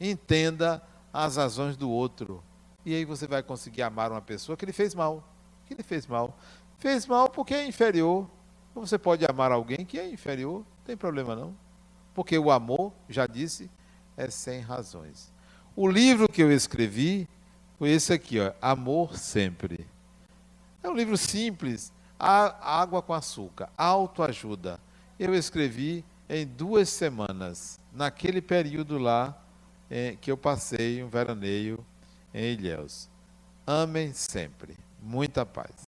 Entenda 0.00 0.82
as 1.12 1.36
razões 1.36 1.76
do 1.76 1.90
outro. 1.90 2.42
E 2.84 2.94
aí 2.94 3.04
você 3.04 3.26
vai 3.26 3.42
conseguir 3.42 3.82
amar 3.82 4.10
uma 4.10 4.22
pessoa 4.22 4.56
que 4.56 4.64
lhe 4.64 4.72
fez 4.72 4.94
mal. 4.94 5.22
Que 5.66 5.74
lhe 5.74 5.82
fez 5.82 6.06
mal. 6.06 6.38
Fez 6.78 7.06
mal 7.06 7.28
porque 7.28 7.54
é 7.54 7.66
inferior. 7.66 8.28
Você 8.74 8.98
pode 8.98 9.24
amar 9.24 9.52
alguém 9.52 9.84
que 9.84 9.98
é 9.98 10.08
inferior, 10.08 10.58
não 10.58 10.84
tem 10.84 10.96
problema 10.96 11.34
não. 11.34 11.56
Porque 12.14 12.38
o 12.38 12.50
amor, 12.50 12.92
já 13.08 13.26
disse, 13.26 13.70
é 14.16 14.28
sem 14.28 14.60
razões. 14.60 15.32
O 15.74 15.88
livro 15.88 16.28
que 16.28 16.42
eu 16.42 16.52
escrevi 16.52 17.28
foi 17.78 17.90
esse 17.90 18.12
aqui, 18.12 18.40
ó, 18.40 18.52
Amor 18.60 19.16
Sempre. 19.16 19.86
É 20.82 20.88
um 20.88 20.94
livro 20.94 21.16
simples, 21.16 21.92
água 22.18 23.02
com 23.02 23.12
açúcar, 23.12 23.68
autoajuda. 23.76 24.80
Eu 25.18 25.34
escrevi 25.34 26.04
em 26.28 26.46
duas 26.46 26.88
semanas, 26.88 27.80
naquele 27.92 28.40
período 28.40 28.98
lá 28.98 29.36
em, 29.90 30.16
que 30.16 30.30
eu 30.30 30.36
passei 30.36 31.02
um 31.02 31.08
veraneio 31.08 31.84
em 32.32 32.52
Ilhéus. 32.52 33.08
Amem 33.66 34.12
sempre. 34.12 34.76
Muita 35.02 35.44
paz. 35.44 35.85